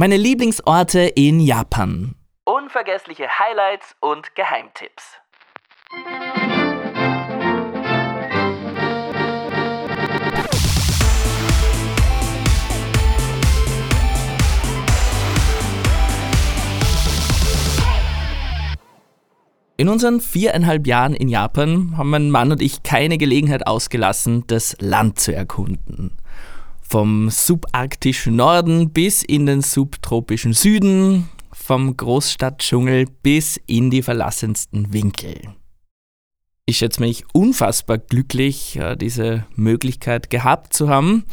Meine 0.00 0.16
Lieblingsorte 0.16 1.00
in 1.00 1.40
Japan. 1.40 2.14
Unvergessliche 2.46 3.28
Highlights 3.38 3.94
und 4.00 4.34
Geheimtipps. 4.34 5.18
In 19.76 19.90
unseren 19.90 20.22
viereinhalb 20.22 20.86
Jahren 20.86 21.12
in 21.12 21.28
Japan 21.28 21.98
haben 21.98 22.08
mein 22.08 22.30
Mann 22.30 22.52
und 22.52 22.62
ich 22.62 22.82
keine 22.82 23.18
Gelegenheit 23.18 23.66
ausgelassen, 23.66 24.44
das 24.46 24.76
Land 24.80 25.20
zu 25.20 25.34
erkunden. 25.34 26.16
Vom 26.90 27.30
subarktischen 27.30 28.34
Norden 28.34 28.90
bis 28.90 29.22
in 29.22 29.46
den 29.46 29.62
subtropischen 29.62 30.54
Süden, 30.54 31.28
vom 31.52 31.96
Großstadtdschungel 31.96 33.04
bis 33.22 33.60
in 33.68 33.90
die 33.90 34.02
verlassensten 34.02 34.92
Winkel. 34.92 35.36
Ich 36.66 36.78
schätze 36.78 37.00
mich 37.00 37.24
unfassbar 37.32 37.98
glücklich, 37.98 38.80
diese 39.00 39.46
Möglichkeit 39.54 40.30
gehabt 40.30 40.74
zu 40.74 40.88
haben. 40.88 41.26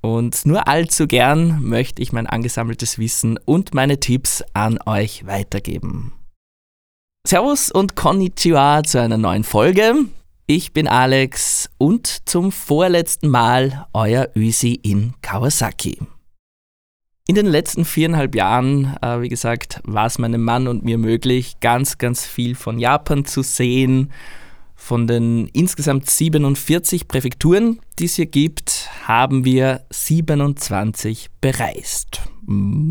Und 0.00 0.46
nur 0.46 0.68
allzu 0.68 1.08
gern 1.08 1.60
möchte 1.60 2.02
ich 2.02 2.12
mein 2.12 2.28
angesammeltes 2.28 3.00
Wissen 3.00 3.36
und 3.44 3.74
meine 3.74 3.98
Tipps 3.98 4.44
an 4.52 4.78
euch 4.86 5.26
weitergeben. 5.26 6.12
Servus 7.26 7.72
und 7.72 7.96
Konnichiwa 7.96 8.84
zu 8.84 9.00
einer 9.00 9.18
neuen 9.18 9.42
Folge. 9.42 10.04
Ich 10.52 10.72
bin 10.72 10.88
Alex 10.88 11.70
und 11.78 12.28
zum 12.28 12.50
vorletzten 12.50 13.28
Mal 13.28 13.86
euer 13.92 14.30
Ösi 14.34 14.72
in 14.82 15.14
Kawasaki. 15.22 15.96
In 17.28 17.36
den 17.36 17.46
letzten 17.46 17.84
viereinhalb 17.84 18.34
Jahren, 18.34 18.96
äh, 19.00 19.20
wie 19.20 19.28
gesagt, 19.28 19.80
war 19.84 20.06
es 20.06 20.18
meinem 20.18 20.42
Mann 20.42 20.66
und 20.66 20.84
mir 20.84 20.98
möglich, 20.98 21.60
ganz, 21.60 21.98
ganz 21.98 22.26
viel 22.26 22.56
von 22.56 22.80
Japan 22.80 23.24
zu 23.24 23.42
sehen. 23.42 24.10
Von 24.74 25.06
den 25.06 25.46
insgesamt 25.52 26.10
47 26.10 27.06
Präfekturen, 27.06 27.78
die 28.00 28.06
es 28.06 28.16
hier 28.16 28.26
gibt, 28.26 28.90
haben 29.04 29.44
wir 29.44 29.86
27 29.90 31.28
bereist. 31.40 32.22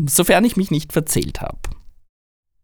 Sofern 0.06 0.46
ich 0.46 0.56
mich 0.56 0.70
nicht 0.70 0.94
verzählt 0.94 1.42
habe. 1.42 1.58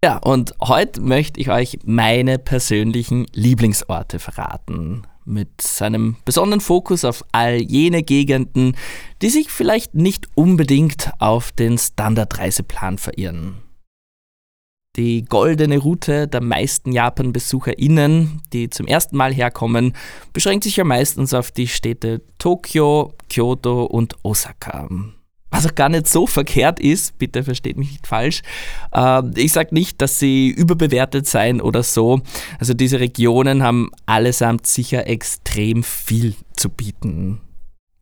Ja, 0.05 0.19
und 0.19 0.55
heute 0.61 1.01
möchte 1.01 1.41
ich 1.41 1.51
euch 1.51 1.79
meine 1.85 2.39
persönlichen 2.39 3.27
Lieblingsorte 3.33 4.19
verraten. 4.19 5.07
Mit 5.25 5.61
seinem 5.61 6.17
besonderen 6.25 6.61
Fokus 6.61 7.05
auf 7.05 7.25
all 7.33 7.57
jene 7.57 8.03
Gegenden, 8.05 8.77
die 9.21 9.31
sich 9.31 9.51
vielleicht 9.51 9.95
nicht 9.95 10.29
unbedingt 10.37 11.11
auf 11.19 11.51
den 11.51 11.79
Standardreiseplan 11.79 12.99
verirren. 12.99 13.63
Die 14.97 15.25
goldene 15.25 15.79
Route 15.79 16.29
der 16.29 16.41
meisten 16.41 16.93
Japan-BesucherInnen, 16.93 18.43
die 18.53 18.71
zum 18.71 18.87
ersten 18.87 19.17
Mal 19.17 19.35
herkommen, 19.35 19.95
beschränkt 20.33 20.65
sich 20.65 20.77
ja 20.77 20.85
meistens 20.85 21.35
auf 21.35 21.51
die 21.51 21.69
Städte 21.69 22.23
Tokio, 22.39 23.13
Kyoto 23.29 23.85
und 23.85 24.15
Osaka 24.23 24.89
was 25.51 25.67
auch 25.67 25.75
gar 25.75 25.89
nicht 25.89 26.09
so 26.09 26.27
verkehrt 26.27 26.81
ist, 26.81 27.19
bitte 27.19 27.45
versteht 27.45 27.77
mich 27.77 27.93
nicht 27.93 28.07
falsch. 28.07 28.43
Ähm, 28.93 29.33
ich 29.37 29.53
sage 29.53 29.75
nicht, 29.75 30.03
dass 30.03 30.19
sie 30.19 30.49
überbewertet 30.49 31.27
seien 31.27 31.61
oder 31.61 31.83
so. 31.83 32.21
Also 32.59 32.75
diese 32.75 33.01
Regionen 33.01 33.63
haben 33.63 33.91
allesamt 34.07 34.67
sicher 34.67 35.07
extrem 35.07 35.83
viel 35.83 36.35
zu 36.57 36.69
bieten. 36.69 37.41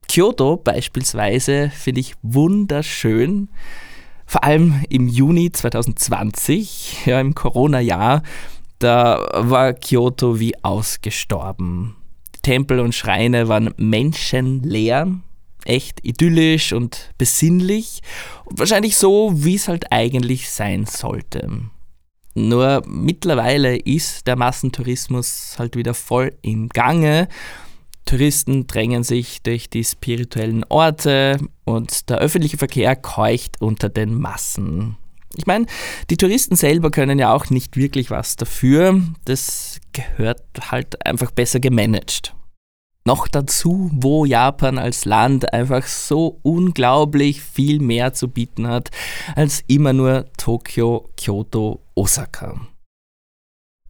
Kyoto 0.08 0.56
beispielsweise 0.56 1.70
finde 1.70 2.00
ich 2.00 2.14
wunderschön. 2.22 3.48
Vor 4.26 4.44
allem 4.44 4.82
im 4.88 5.08
Juni 5.08 5.52
2020, 5.52 7.06
ja, 7.06 7.20
im 7.20 7.34
Corona-Jahr, 7.34 8.22
da 8.78 9.26
war 9.34 9.74
Kyoto 9.74 10.40
wie 10.40 10.54
ausgestorben. 10.64 11.96
Tempel 12.42 12.80
und 12.80 12.94
Schreine 12.94 13.48
waren 13.48 13.72
menschenleer 13.76 15.08
echt 15.64 16.04
idyllisch 16.04 16.72
und 16.72 17.10
besinnlich 17.18 18.00
und 18.44 18.58
wahrscheinlich 18.58 18.96
so, 18.96 19.32
wie 19.34 19.56
es 19.56 19.68
halt 19.68 19.92
eigentlich 19.92 20.50
sein 20.50 20.86
sollte. 20.86 21.48
Nur 22.34 22.82
mittlerweile 22.86 23.76
ist 23.76 24.26
der 24.26 24.36
Massentourismus 24.36 25.54
halt 25.58 25.76
wieder 25.76 25.94
voll 25.94 26.32
im 26.42 26.68
Gange. 26.68 27.28
Touristen 28.04 28.66
drängen 28.66 29.04
sich 29.04 29.42
durch 29.42 29.70
die 29.70 29.84
spirituellen 29.84 30.64
Orte 30.64 31.38
und 31.64 32.10
der 32.10 32.18
öffentliche 32.18 32.58
Verkehr 32.58 32.96
keucht 32.96 33.60
unter 33.60 33.88
den 33.88 34.14
Massen. 34.14 34.96
Ich 35.36 35.46
meine, 35.46 35.66
die 36.10 36.16
Touristen 36.16 36.54
selber 36.54 36.90
können 36.90 37.18
ja 37.18 37.32
auch 37.32 37.50
nicht 37.50 37.76
wirklich 37.76 38.10
was 38.10 38.36
dafür. 38.36 39.00
Das 39.24 39.80
gehört 39.92 40.42
halt 40.70 41.04
einfach 41.06 41.30
besser 41.30 41.60
gemanagt. 41.60 42.33
Noch 43.06 43.28
dazu, 43.28 43.90
wo 43.92 44.24
Japan 44.24 44.78
als 44.78 45.04
Land 45.04 45.52
einfach 45.52 45.86
so 45.86 46.38
unglaublich 46.42 47.42
viel 47.42 47.80
mehr 47.80 48.14
zu 48.14 48.28
bieten 48.28 48.66
hat 48.66 48.90
als 49.36 49.62
immer 49.66 49.92
nur 49.92 50.24
Tokio, 50.38 51.10
Kyoto, 51.18 51.82
Osaka. 51.94 52.66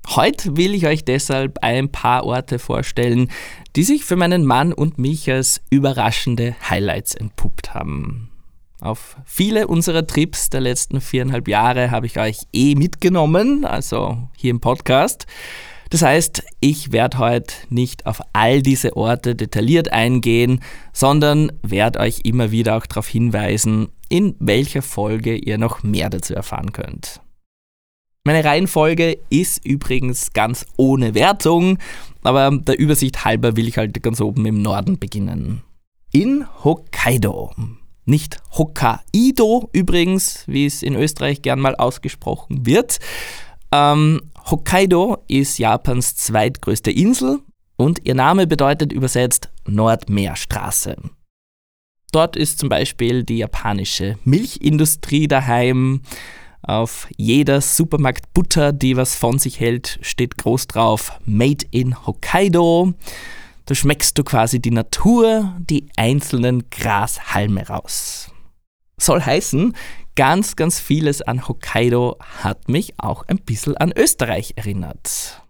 Heute 0.09 0.57
will 0.57 0.75
ich 0.75 0.87
euch 0.87 1.05
deshalb 1.05 1.59
ein 1.63 1.93
paar 1.93 2.25
Orte 2.25 2.59
vorstellen, 2.59 3.31
die 3.77 3.85
sich 3.85 4.05
für 4.05 4.17
meinen 4.17 4.45
Mann 4.45 4.73
und 4.73 4.99
mich 4.99 5.31
als 5.31 5.63
überraschende 5.71 6.57
Highlights 6.69 7.15
entpuppt 7.15 7.73
haben. 7.73 8.31
Auf 8.81 9.17
viele 9.25 9.69
unserer 9.69 10.09
Trips 10.09 10.51
der 10.51 10.61
letzten 10.61 11.01
viereinhalb 11.01 11.47
Jahre 11.47 11.93
habe 11.93 12.07
ich 12.07 12.19
euch 12.19 12.41
eh 12.53 12.75
mitgenommen, 12.75 13.65
also 13.65 14.19
hier 14.37 14.51
im 14.51 14.61
Podcast. 14.61 15.27
Das 15.91 16.03
heißt, 16.03 16.43
ich 16.61 16.93
werde 16.93 17.19
heute 17.19 17.55
nicht 17.69 18.07
auf 18.07 18.21
all 18.33 18.63
diese 18.63 18.97
Orte 18.97 19.35
detailliert 19.35 19.93
eingehen, 19.93 20.61
sondern 20.93 21.53
werde 21.63 22.01
euch 22.01 22.21
immer 22.25 22.51
wieder 22.51 22.77
auch 22.77 22.87
darauf 22.87 23.07
hinweisen, 23.07 23.89
in 24.09 24.35
welcher 24.39 24.83
Folge 24.83 25.37
ihr 25.37 25.59
noch 25.59 25.83
mehr 25.83 26.11
dazu 26.11 26.35
erfahren 26.35 26.73
könnt. 26.73 27.21
Meine 28.27 28.43
Reihenfolge 28.43 29.19
ist 29.29 29.67
übrigens 29.67 30.33
ganz 30.33 30.65
ohne 30.79 31.15
Wertung, 31.15 31.79
aber 32.23 32.57
der 32.57 32.79
Übersicht 32.79 33.27
halber 33.27 33.57
will 33.57 33.69
ich 33.69 33.77
halt 33.77 34.03
ganz 34.03 34.21
oben 34.21 34.47
im 34.47 34.63
Norden 34.63 34.99
beginnen. 34.99 35.63
In 36.11 36.47
Hokkaido. 36.65 37.53
Nicht 38.07 38.39
Hokkaido 38.53 39.69
übrigens, 39.73 40.45
wie 40.47 40.65
es 40.65 40.83
in 40.83 40.95
Österreich 40.95 41.43
gern 41.43 41.61
mal 41.61 41.77
ausgesprochen 41.77 42.65
wird. 42.65 42.99
Ähm, 43.75 44.21
Hokkaido 44.49 45.25
ist 45.27 45.59
Japans 45.59 46.15
zweitgrößte 46.15 46.93
Insel 46.93 47.41
und 47.77 48.07
ihr 48.07 48.15
Name 48.15 48.47
bedeutet 48.47 48.93
übersetzt 48.93 49.51
Nordmeerstraße. 49.67 50.97
Dort 52.13 52.37
ist 52.37 52.61
zum 52.61 52.69
Beispiel 52.69 53.25
die 53.25 53.39
japanische 53.39 54.17
Milchindustrie 54.23 55.27
daheim. 55.27 56.03
Auf 56.63 57.09
jeder 57.17 57.61
Supermarkt 57.61 58.33
Butter, 58.33 58.73
die 58.73 58.97
was 58.97 59.17
von 59.17 59.41
sich 59.41 59.59
hält, 59.59 59.99
steht 60.03 60.39
groß 60.39 60.69
drauf 60.69 61.19
Made 61.25 61.67
in 61.73 62.07
Hokkaido. 62.07 62.95
Da 63.67 63.75
schmeckst 63.75 64.17
du 64.17 64.23
quasi 64.23 64.61
die 64.61 64.71
Natur, 64.71 65.53
die 65.59 65.89
einzelnen 65.97 66.71
Grashalme 66.71 67.67
raus. 67.67 68.31
Soll 68.99 69.21
heißen, 69.21 69.75
ganz, 70.17 70.57
ganz 70.57 70.81
vieles 70.81 71.23
an 71.23 71.49
Hokkaido 71.49 72.17
hat 72.43 72.69
mich 72.69 72.95
auch 72.99 73.25
ein 73.27 73.39
bisschen 73.39 73.77
an 73.77 73.93
Österreich 73.97 74.55
erinnert. 74.57 75.43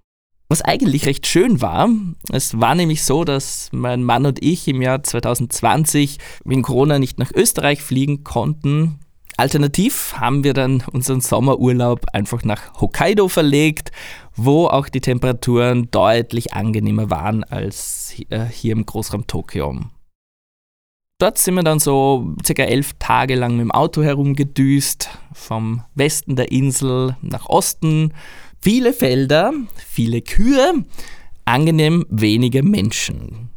Was 0.49 0.63
eigentlich 0.63 1.07
recht 1.07 1.27
schön 1.27 1.63
war, 1.63 1.89
es 2.31 2.61
war 2.61 2.75
nämlich 2.75 3.03
so, 3.03 3.25
dass 3.25 3.71
mein 3.73 4.05
Mann 4.05 4.27
und 4.27 4.43
ich 4.43 4.69
im 4.69 4.83
Jahr 4.83 5.03
2020 5.03 6.19
wegen 6.45 6.63
Corona 6.63 6.99
nicht 6.99 7.19
nach 7.19 7.33
Österreich 7.35 7.83
fliegen 7.83 8.25
konnten. 8.25 9.01
Alternativ 9.37 10.15
haben 10.17 10.45
wir 10.45 10.55
dann 10.55 10.85
unseren 10.93 11.21
Sommerurlaub 11.21 12.07
einfach 12.13 12.45
nach 12.45 12.81
Hokkaido 12.81 13.29
verlegt, 13.29 13.91
wo 14.37 14.67
auch 14.67 14.89
die 14.89 15.01
Temperaturen 15.01 15.91
deutlich 15.91 16.53
angenehmer 16.53 17.11
waren 17.11 17.43
als 17.43 18.15
hier 18.15 18.73
im 18.73 18.87
Großraum 18.87 19.27
Tokio. 19.27 19.81
Dort 21.19 21.39
sind 21.39 21.55
wir 21.55 21.63
dann 21.63 21.79
so 21.79 22.35
circa 22.45 22.65
elf 22.65 22.95
Tage 22.99 23.37
lang 23.37 23.53
mit 23.53 23.61
dem 23.61 23.71
Auto 23.71 24.03
herumgedüst, 24.03 25.09
vom 25.33 25.85
Westen 25.95 26.35
der 26.35 26.51
Insel 26.51 27.17
nach 27.23 27.49
Osten. 27.49 28.13
Viele 28.61 28.93
Felder, 28.93 29.53
viele 29.77 30.23
Kühe, 30.23 30.85
angenehm 31.45 32.05
wenige 32.09 32.63
Menschen. 32.65 33.51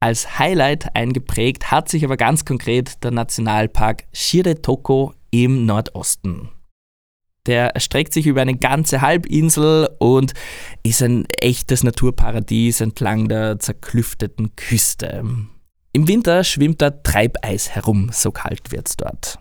Als 0.00 0.38
Highlight 0.38 0.94
eingeprägt 0.94 1.70
hat 1.70 1.88
sich 1.88 2.04
aber 2.04 2.16
ganz 2.16 2.44
konkret 2.44 3.02
der 3.04 3.10
Nationalpark 3.10 4.04
Shiretoko 4.12 5.12
im 5.30 5.66
Nordosten. 5.66 6.50
Der 7.46 7.74
erstreckt 7.74 8.12
sich 8.12 8.26
über 8.26 8.42
eine 8.42 8.56
ganze 8.56 9.02
Halbinsel 9.02 9.88
und 9.98 10.32
ist 10.82 11.02
ein 11.02 11.26
echtes 11.40 11.84
Naturparadies 11.84 12.80
entlang 12.80 13.28
der 13.28 13.58
zerklüfteten 13.58 14.56
Küste. 14.56 15.22
Im 15.96 16.08
Winter 16.08 16.44
schwimmt 16.44 16.82
da 16.82 16.90
Treibeis 16.90 17.70
herum, 17.70 18.10
so 18.12 18.30
kalt 18.30 18.70
wird's 18.70 18.98
dort. 18.98 19.38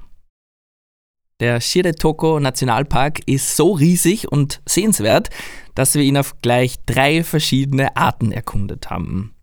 Der 1.41 1.59
Shiretoko 1.59 2.39
Nationalpark 2.39 3.19
ist 3.25 3.57
so 3.57 3.73
riesig 3.73 4.31
und 4.31 4.61
sehenswert, 4.65 5.29
dass 5.73 5.95
wir 5.95 6.01
ihn 6.01 6.15
auf 6.15 6.39
gleich 6.39 6.77
drei 6.85 7.25
verschiedene 7.25 7.97
Arten 7.97 8.31
erkundet 8.31 8.89
haben. 8.89 9.35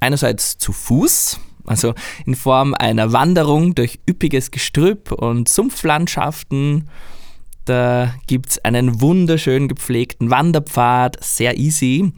Einerseits 0.00 0.58
zu 0.58 0.72
Fuß, 0.72 1.38
also 1.66 1.94
in 2.24 2.34
Form 2.34 2.74
einer 2.74 3.12
Wanderung 3.12 3.76
durch 3.76 4.00
üppiges 4.10 4.50
Gestrüpp 4.50 5.12
und 5.12 5.48
Sumpflandschaften. 5.48 6.90
Da 7.64 8.12
gibt 8.26 8.50
es 8.50 8.64
einen 8.64 9.00
wunderschön 9.00 9.68
gepflegten 9.68 10.30
Wanderpfad, 10.30 11.22
sehr 11.22 11.58
easy. 11.58 12.12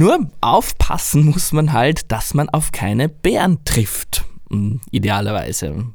Nur 0.00 0.30
aufpassen 0.40 1.26
muss 1.26 1.52
man 1.52 1.74
halt, 1.74 2.10
dass 2.10 2.32
man 2.32 2.48
auf 2.48 2.72
keine 2.72 3.10
Bären 3.10 3.62
trifft. 3.66 4.24
Hm, 4.50 4.80
idealerweise. 4.90 5.92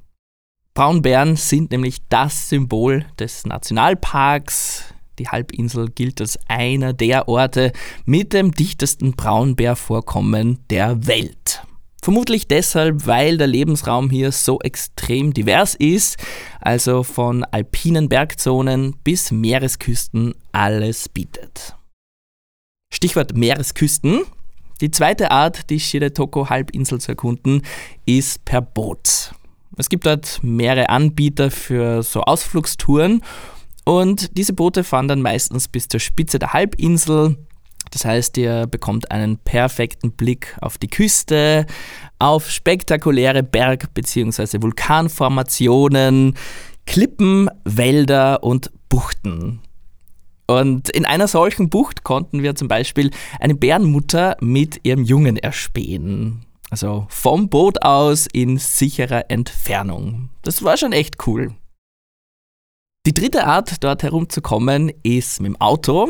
Braunbären 0.76 1.38
sind 1.38 1.72
nämlich 1.72 1.98
das 2.08 2.50
Symbol 2.50 3.08
des 3.18 3.48
Nationalparks. 3.48 4.94
Die 5.18 5.28
Halbinsel 5.28 5.90
gilt 5.90 6.22
als 6.22 6.38
einer 6.48 6.94
der 6.94 7.28
Orte 7.28 7.72
mit 8.06 8.34
dem 8.34 8.52
dichtesten 8.52 9.14
Braunbärvorkommen 9.14 10.60
der 10.70 11.08
Welt. 11.08 11.64
Vermutlich 12.04 12.48
deshalb, 12.48 13.08
weil 13.08 13.40
der 13.40 13.48
Lebensraum 13.48 14.12
hier 14.12 14.32
so 14.32 14.60
extrem 14.60 15.34
divers 15.34 15.74
ist, 15.74 16.18
also 16.62 17.02
von 17.02 17.44
alpinen 17.44 18.08
Bergzonen 18.08 18.98
bis 19.04 19.32
Meeresküsten 19.32 20.36
alles 20.52 21.10
bietet. 21.10 21.75
Stichwort 22.96 23.36
Meeresküsten. 23.36 24.22
Die 24.82 24.92
zweite 24.92 25.32
Art, 25.32 25.70
die 25.70 25.80
Shiretoko-Halbinsel 25.80 27.00
zu 27.00 27.12
erkunden, 27.12 27.62
ist 28.06 28.44
per 28.46 28.62
Boot. 28.62 29.34
Es 29.78 29.90
gibt 29.90 30.06
dort 30.06 30.40
mehrere 30.42 30.90
Anbieter 30.90 31.52
für 31.52 32.04
so 32.04 32.22
Ausflugstouren 32.22 33.22
und 33.84 34.38
diese 34.38 34.54
Boote 34.54 34.84
fahren 34.84 35.08
dann 35.08 35.22
meistens 35.22 35.68
bis 35.68 35.88
zur 35.88 36.00
Spitze 36.00 36.40
der 36.40 36.54
Halbinsel 36.54 37.38
das 37.92 38.04
heißt, 38.04 38.38
ihr 38.38 38.68
bekommt 38.68 39.12
einen 39.12 39.38
perfekten 39.38 40.12
Blick 40.12 40.58
auf 40.60 40.78
die 40.78 40.90
Küste, 40.90 41.66
auf 42.20 42.50
spektakuläre 42.50 43.44
Berg- 43.44 43.94
bzw. 43.94 44.62
Vulkanformationen, 44.62 46.36
Klippen, 46.86 47.50
Wälder 47.64 48.44
und 48.44 48.72
Buchten. 48.90 49.62
Und 50.48 50.90
in 50.90 51.06
einer 51.06 51.28
solchen 51.28 51.70
Bucht 51.70 52.04
konnten 52.04 52.44
wir 52.44 52.56
zum 52.56 52.68
Beispiel 52.68 53.12
eine 53.40 53.56
Bärenmutter 53.56 54.38
mit 54.42 54.80
ihrem 54.84 55.04
Jungen 55.04 55.38
erspähen. 55.38 56.46
Also 56.70 57.08
vom 57.10 57.50
Boot 57.50 57.82
aus 57.84 58.28
in 58.32 58.58
sicherer 58.58 59.30
Entfernung. 59.30 60.30
Das 60.42 60.64
war 60.64 60.78
schon 60.78 60.92
echt 60.92 61.28
cool. 61.28 61.56
Die 63.06 63.14
dritte 63.14 63.46
Art, 63.46 63.84
dort 63.84 64.02
herumzukommen, 64.02 64.92
ist 65.04 65.40
mit 65.40 65.50
dem 65.54 65.62
Auto. 65.62 66.10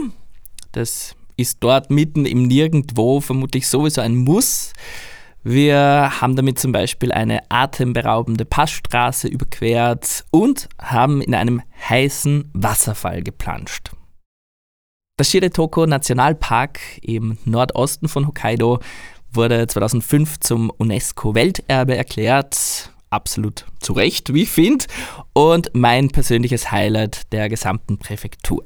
Das 0.72 1.16
ist 1.38 1.58
dort 1.60 1.92
mitten 1.92 2.26
im 2.26 2.44
Nirgendwo 2.44 3.20
vermutlich 3.20 3.68
sowieso 3.68 4.02
ein 4.02 4.16
Muss. 4.16 4.74
Wir 5.44 6.10
haben 6.22 6.36
damit 6.36 6.58
zum 6.58 6.72
Beispiel 6.72 7.12
eine 7.12 7.42
atemberaubende 7.50 8.46
Passstraße 8.46 9.28
überquert 9.28 10.26
und 10.32 10.70
haben 10.82 11.22
in 11.22 11.36
einem 11.36 11.62
heißen 11.88 12.50
Wasserfall 12.54 13.22
geplanscht. 13.22 13.92
Der 15.18 15.24
Shiretoko 15.24 15.86
Nationalpark 15.86 16.80
im 17.02 17.38
Nordosten 17.46 18.10
von 18.10 18.28
Hokkaido 18.28 18.80
wurde 19.32 19.66
2005 19.66 20.40
zum 20.40 20.70
UNESCO-Welterbe 20.70 21.96
erklärt. 21.96 22.92
Absolut 23.10 23.66
zu 23.80 23.94
Recht, 23.94 24.34
wie 24.34 24.44
ich 24.44 24.50
finde. 24.50 24.86
Und 25.34 25.72
mein 25.74 26.10
persönliches 26.10 26.72
Highlight 26.72 27.32
der 27.32 27.50
gesamten 27.50 27.98
Präfektur 27.98 28.64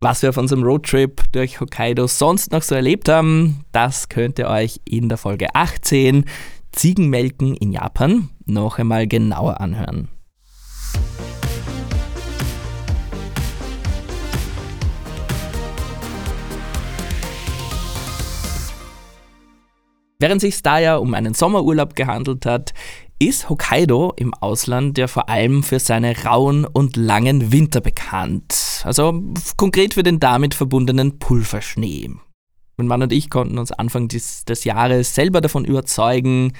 was 0.00 0.22
wir 0.22 0.28
auf 0.28 0.36
unserem 0.36 0.62
Roadtrip 0.62 1.24
durch 1.32 1.60
Hokkaido 1.60 2.06
sonst 2.06 2.52
noch 2.52 2.62
so 2.62 2.74
erlebt 2.74 3.08
haben, 3.08 3.64
das 3.72 4.08
könnt 4.08 4.38
ihr 4.38 4.48
euch 4.48 4.80
in 4.84 5.08
der 5.08 5.18
Folge 5.18 5.48
18 5.54 6.24
Ziegenmelken 6.70 7.56
in 7.56 7.72
Japan 7.72 8.28
noch 8.46 8.78
einmal 8.78 9.08
genauer 9.08 9.60
anhören. 9.60 10.08
Während 20.20 20.40
sich 20.40 20.60
da 20.62 20.80
ja 20.80 20.96
um 20.96 21.14
einen 21.14 21.34
Sommerurlaub 21.34 21.94
gehandelt 21.94 22.44
hat, 22.44 22.74
ist 23.20 23.48
Hokkaido 23.48 24.12
im 24.16 24.34
Ausland 24.34 24.98
ja 24.98 25.06
vor 25.06 25.28
allem 25.28 25.62
für 25.62 25.78
seine 25.78 26.24
rauen 26.24 26.64
und 26.64 26.96
langen 26.96 27.52
Winter 27.52 27.80
bekannt. 27.80 28.82
Also 28.82 29.22
konkret 29.56 29.94
für 29.94 30.02
den 30.02 30.18
damit 30.18 30.54
verbundenen 30.54 31.20
Pulverschnee. 31.20 32.10
Mein 32.76 32.86
Mann 32.88 33.02
und 33.02 33.12
ich 33.12 33.30
konnten 33.30 33.58
uns 33.58 33.70
Anfang 33.70 34.08
des, 34.08 34.44
des 34.44 34.64
Jahres 34.64 35.14
selber 35.14 35.40
davon 35.40 35.64
überzeugen. 35.64 36.52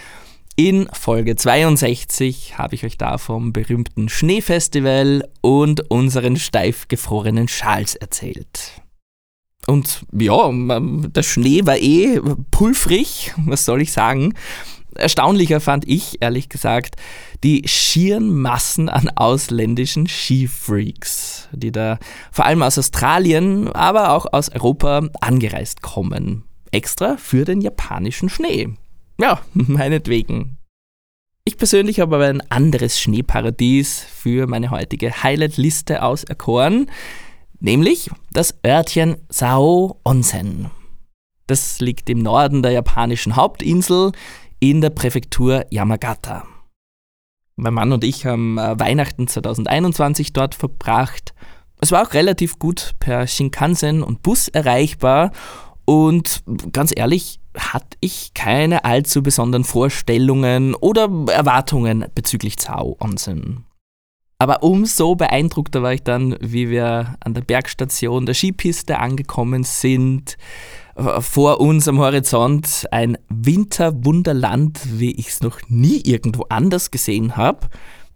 In 0.54 0.88
Folge 0.93 1.34
62 1.34 2.58
habe 2.58 2.76
ich 2.76 2.84
euch 2.84 2.96
da 2.96 3.19
vom 3.19 3.52
berühmten 3.52 4.08
Schneefestival 4.08 5.28
und 5.40 5.90
unseren 5.90 6.37
steif 6.37 6.87
gefrorenen 6.87 7.49
Schals 7.49 7.96
erzählt. 7.96 8.82
Und 9.69 10.06
ja, 10.12 10.50
der 10.50 11.23
Schnee 11.23 11.65
war 11.67 11.76
eh 11.76 12.20
pulfrig, 12.50 13.35
was 13.37 13.65
soll 13.65 13.82
ich 13.82 13.93
sagen 13.93 14.35
erstaunlicher 14.99 15.61
fand 15.61 15.88
ich, 15.88 16.20
ehrlich 16.20 16.49
gesagt, 16.49 16.97
die 17.44 17.67
schieren 17.67 18.35
Massen 18.35 18.88
an 18.88 19.11
ausländischen 19.15 20.06
Skifreaks, 20.06 21.49
die 21.53 21.73
da 21.73 21.99
vor 22.32 22.44
allem 22.44 22.62
aus 22.62 22.79
Australien, 22.79 23.69
aber 23.73 24.12
auch 24.12 24.26
aus 24.32 24.50
Europa 24.50 25.09
angereist 25.20 25.82
kommen. 25.82 26.44
Extra 26.71 27.17
für 27.17 27.44
den 27.44 27.61
japanischen 27.61 28.29
Schnee. 28.29 28.71
Ja, 29.21 29.41
meinetwegen. 29.55 30.59
Ich 31.44 31.56
persönlich 31.56 32.00
habe 32.00 32.17
aber 32.17 32.26
ein 32.26 32.43
anderes 32.50 33.00
Schneeparadies 33.00 34.00
für 34.00 34.47
meine 34.47 34.71
heutige 34.71 35.23
Highlight-Liste 35.23 36.03
auserkoren, 36.03 36.91
nämlich 37.60 38.10
das 38.32 38.55
Örtchen 38.64 39.16
Sao 39.28 40.00
Onsen. 40.05 40.70
Das 41.46 41.81
liegt 41.81 42.10
im 42.10 42.19
Norden 42.19 42.62
der 42.62 42.72
japanischen 42.72 43.37
Hauptinsel 43.37 44.12
in 44.60 44.81
der 44.81 44.90
Präfektur 44.90 45.64
Yamagata. 45.70 46.44
Mein 47.56 47.75
Mann 47.75 47.93
und 47.93 48.05
ich 48.05 48.26
haben 48.26 48.58
äh, 48.58 48.78
Weihnachten 48.78 49.26
2021 49.26 50.32
dort 50.32 50.55
verbracht. 50.55 51.34
Es 51.81 51.90
war 51.90 52.06
auch 52.06 52.14
relativ 52.14 52.59
gut 52.59 52.94
per 53.00 53.26
Shinkansen 53.26 54.02
und 54.02 54.23
Bus 54.23 54.49
erreichbar 54.49 55.33
und 55.85 56.42
ganz 56.73 56.92
ehrlich, 56.94 57.40
hatte 57.56 57.97
ich 58.00 58.35
keine 58.35 58.85
allzu 58.85 59.23
besonderen 59.23 59.64
Vorstellungen 59.64 60.75
oder 60.75 61.09
Erwartungen 61.33 62.04
bezüglich 62.14 62.59
Zao 62.59 62.97
Onsen. 63.00 63.64
Aber 64.40 64.62
umso 64.62 65.16
beeindruckter 65.16 65.83
war 65.83 65.92
ich 65.92 66.04
dann, 66.04 66.37
wie 66.40 66.71
wir 66.71 67.16
an 67.18 67.35
der 67.35 67.40
Bergstation 67.40 68.25
der 68.25 68.35
Skipiste 68.35 69.00
angekommen 69.00 69.64
sind, 69.64 70.37
vor 71.21 71.61
uns 71.61 71.88
am 71.88 71.99
Horizont 71.99 72.87
ein 72.92 73.18
Winterwunderland, 73.28 74.80
wie 75.00 75.12
ich 75.12 75.28
es 75.28 75.40
noch 75.42 75.61
nie 75.68 76.00
irgendwo 76.04 76.45
anders 76.49 76.92
gesehen 76.92 77.37
habe. 77.37 77.68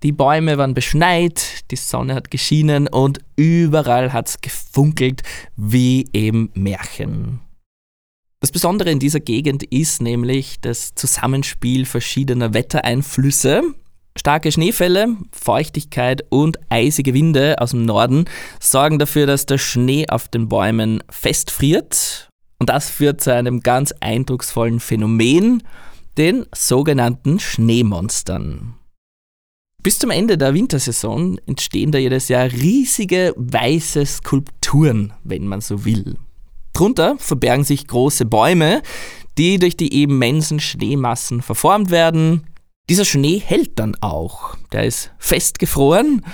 Die 0.04 0.12
Bäume 0.12 0.58
waren 0.58 0.74
beschneit, 0.74 1.70
die 1.70 1.76
Sonne 1.76 2.14
hat 2.14 2.30
geschienen 2.30 2.88
und 2.88 3.20
überall 3.36 4.12
hat 4.12 4.28
es 4.28 4.40
gefunkelt 4.40 5.22
wie 5.56 6.02
im 6.12 6.50
Märchen. 6.54 7.40
Das 8.40 8.50
Besondere 8.50 8.90
in 8.90 8.98
dieser 8.98 9.20
Gegend 9.20 9.62
ist 9.62 10.02
nämlich 10.02 10.60
das 10.60 10.94
Zusammenspiel 10.96 11.84
verschiedener 11.84 12.54
Wettereinflüsse. 12.54 13.62
Starke 14.16 14.52
Schneefälle, 14.52 15.16
Feuchtigkeit 15.32 16.24
und 16.28 16.58
eisige 16.68 17.14
Winde 17.14 17.56
aus 17.58 17.70
dem 17.70 17.84
Norden 17.84 18.26
sorgen 18.60 18.98
dafür, 18.98 19.26
dass 19.26 19.46
der 19.46 19.58
Schnee 19.58 20.06
auf 20.08 20.28
den 20.28 20.48
Bäumen 20.48 21.02
festfriert 21.10 22.28
und 22.62 22.68
das 22.68 22.88
führt 22.88 23.20
zu 23.20 23.34
einem 23.34 23.60
ganz 23.60 23.92
eindrucksvollen 23.98 24.78
Phänomen, 24.78 25.64
den 26.16 26.46
sogenannten 26.54 27.40
Schneemonstern. 27.40 28.74
Bis 29.82 29.98
zum 29.98 30.10
Ende 30.10 30.38
der 30.38 30.54
Wintersaison 30.54 31.38
entstehen 31.46 31.90
da 31.90 31.98
jedes 31.98 32.28
Jahr 32.28 32.44
riesige 32.44 33.34
weiße 33.36 34.06
Skulpturen, 34.06 35.12
wenn 35.24 35.48
man 35.48 35.60
so 35.60 35.84
will. 35.84 36.16
Drunter 36.72 37.16
verbergen 37.18 37.64
sich 37.64 37.88
große 37.88 38.26
Bäume, 38.26 38.82
die 39.38 39.58
durch 39.58 39.76
die 39.76 40.02
immensen 40.04 40.60
Schneemassen 40.60 41.42
verformt 41.42 41.90
werden. 41.90 42.44
Dieser 42.92 43.06
Schnee 43.06 43.38
hält 43.38 43.78
dann 43.78 43.96
auch. 44.02 44.54
Der 44.70 44.84
ist 44.84 45.12
festgefroren 45.16 46.26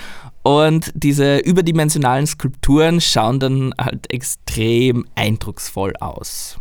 und 0.43 0.91
diese 0.93 1.37
überdimensionalen 1.37 2.27
Skulpturen 2.27 2.99
schauen 2.99 3.39
dann 3.39 3.73
halt 3.79 4.11
extrem 4.11 5.05
eindrucksvoll 5.15 5.93
aus. 6.01 6.59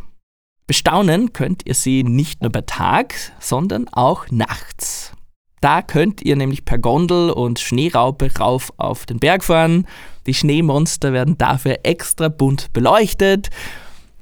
Bestaunen 0.69 1.33
könnt 1.33 1.67
ihr 1.67 1.75
sie 1.75 2.05
nicht 2.05 2.43
nur 2.43 2.53
bei 2.53 2.61
Tag, 2.61 3.17
sondern 3.41 3.89
auch 3.89 4.31
nachts. 4.31 5.15
Da 5.61 5.83
könnt 5.83 6.23
ihr 6.23 6.37
nämlich 6.37 6.65
per 6.65 6.79
Gondel 6.79 7.31
und 7.31 7.59
Schneeraupe 7.59 8.31
rauf 8.39 8.73
auf 8.77 9.05
den 9.05 9.19
Berg 9.19 9.43
fahren. 9.43 9.85
Die 10.29 10.35
Schneemonster 10.35 11.13
werden 11.13 11.37
dafür 11.39 11.79
extra 11.83 12.29
bunt 12.29 12.73
beleuchtet. 12.73 13.51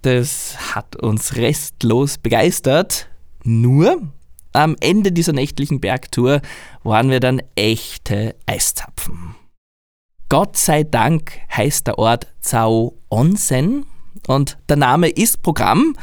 Das 0.01 0.57
hat 0.75 0.97
uns 0.97 1.37
restlos 1.37 2.17
begeistert. 2.17 3.11
Nur 3.45 4.01
am 4.57 4.77
Ende 4.81 5.13
dieser 5.13 5.33
nächtlichen 5.33 5.81
Bergtour 5.81 6.41
waren 6.83 7.11
wir 7.11 7.21
dann 7.21 7.43
echte 7.55 8.35
Eiszapfen. 8.47 9.35
Gott 10.29 10.57
sei 10.57 10.83
Dank 10.83 11.33
heißt 11.55 11.87
der 11.87 11.99
Ort 11.99 12.27
Zao 12.41 12.99
Onsen 13.11 13.87
und 14.27 14.59
der 14.69 14.77
Name 14.77 15.09
ist 15.09 15.43
Programm. 15.43 15.95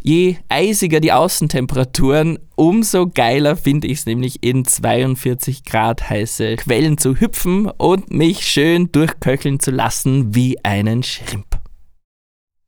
Je 0.00 0.36
eisiger 0.48 1.00
die 1.00 1.12
Außentemperaturen, 1.12 2.38
umso 2.54 3.08
geiler 3.08 3.56
finde 3.56 3.88
ich 3.88 3.98
es 3.98 4.06
nämlich 4.06 4.44
in 4.44 4.64
42 4.64 5.64
Grad 5.64 6.08
heiße 6.08 6.56
Quellen 6.56 6.98
zu 6.98 7.16
hüpfen 7.16 7.68
und 7.68 8.10
mich 8.12 8.46
schön 8.46 8.92
durchköcheln 8.92 9.58
zu 9.58 9.72
lassen 9.72 10.34
wie 10.36 10.64
einen 10.64 11.02
Schrimp. 11.02 11.58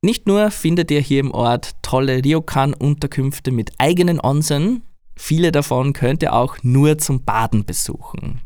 Nicht 0.03 0.27
nur 0.27 0.51
findet 0.51 0.91
ihr 0.91 1.01
hier 1.01 1.21
im 1.21 1.31
Ort 1.31 1.77
tolle 1.83 2.25
Ryokan-Unterkünfte 2.25 3.53
mit 3.53 3.73
eigenen 3.79 4.19
Onsen, 4.19 4.83
viele 5.21 5.53
davon 5.53 5.93
könnt 5.93 6.23
ihr 6.23 6.33
auch 6.33 6.57
nur 6.63 6.99
zum 6.99 7.25
Baden 7.25 7.65
besuchen. 7.65 8.41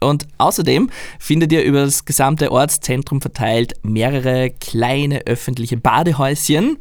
Und 0.00 0.28
außerdem 0.38 0.90
findet 1.18 1.52
ihr 1.52 1.64
über 1.64 1.80
das 1.80 2.04
gesamte 2.04 2.52
Ortszentrum 2.52 3.20
verteilt 3.20 3.74
mehrere 3.82 4.50
kleine 4.50 5.26
öffentliche 5.26 5.76
Badehäuschen. 5.76 6.78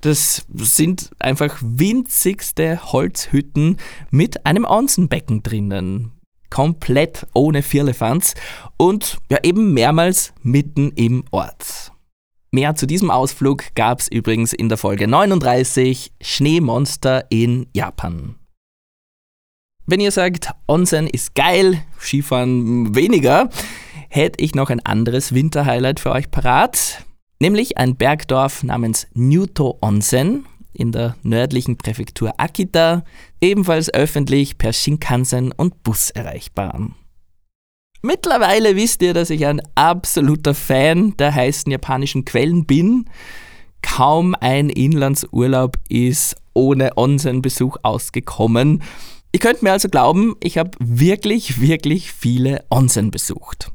Das 0.00 0.46
sind 0.54 1.10
einfach 1.18 1.58
winzigste 1.60 2.92
Holzhütten 2.92 3.76
mit 4.10 4.46
einem 4.46 4.64
Onsenbecken 4.64 5.42
drinnen. 5.42 6.12
Komplett 6.50 7.26
ohne 7.34 7.62
Firlefanz 7.62 8.34
und 8.76 9.18
ja 9.30 9.38
eben 9.42 9.72
mehrmals 9.74 10.32
mitten 10.42 10.90
im 10.92 11.24
Ort. 11.30 11.92
Mehr 12.50 12.74
zu 12.74 12.86
diesem 12.86 13.10
Ausflug 13.10 13.74
gab 13.74 14.00
es 14.00 14.08
übrigens 14.08 14.52
in 14.52 14.68
der 14.68 14.76
Folge 14.76 15.08
39 15.08 16.12
Schneemonster 16.20 17.24
in 17.30 17.66
Japan. 17.72 18.34
Wenn 19.86 20.00
ihr 20.00 20.12
sagt, 20.12 20.50
Onsen 20.68 21.08
ist 21.08 21.34
geil, 21.34 21.82
Skifahren 21.98 22.94
weniger, 22.94 23.50
hätte 24.08 24.42
ich 24.42 24.54
noch 24.54 24.70
ein 24.70 24.84
anderes 24.84 25.34
Winterhighlight 25.34 25.98
für 25.98 26.12
euch 26.12 26.30
parat, 26.30 27.04
nämlich 27.40 27.78
ein 27.78 27.96
Bergdorf 27.96 28.62
namens 28.62 29.08
Nyuto 29.14 29.78
Onsen 29.80 30.46
in 30.72 30.92
der 30.92 31.16
nördlichen 31.22 31.76
Präfektur 31.76 32.32
Akita, 32.38 33.04
ebenfalls 33.40 33.92
öffentlich 33.92 34.56
per 34.56 34.72
Shinkansen 34.72 35.50
und 35.52 35.82
Bus 35.82 36.10
erreichbar. 36.10 36.90
Mittlerweile 38.02 38.76
wisst 38.76 39.02
ihr, 39.02 39.14
dass 39.14 39.30
ich 39.30 39.46
ein 39.46 39.60
absoluter 39.74 40.54
Fan 40.54 41.16
der 41.16 41.34
heißen 41.34 41.70
japanischen 41.70 42.24
Quellen 42.24 42.66
bin. 42.66 43.06
Kaum 43.82 44.34
ein 44.40 44.70
Inlandsurlaub 44.70 45.76
ist 45.88 46.36
ohne 46.54 46.96
Onsen-Besuch 46.96 47.76
ausgekommen. 47.82 48.82
Ihr 49.34 49.40
könnt 49.40 49.62
mir 49.62 49.72
also 49.72 49.88
glauben, 49.88 50.36
ich 50.42 50.58
habe 50.58 50.72
wirklich, 50.78 51.60
wirklich 51.60 52.12
viele 52.12 52.64
Onsen 52.68 53.10
besucht. 53.10 53.72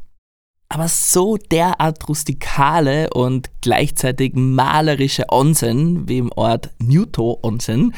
Aber 0.70 0.88
so 0.88 1.38
derart 1.38 2.08
rustikale 2.08 3.10
und 3.10 3.50
gleichzeitig 3.62 4.34
malerische 4.36 5.26
Onsen 5.30 6.08
wie 6.08 6.20
im 6.20 6.32
Ort 6.34 6.70
Nyuto 6.78 7.40
Onsen 7.42 7.96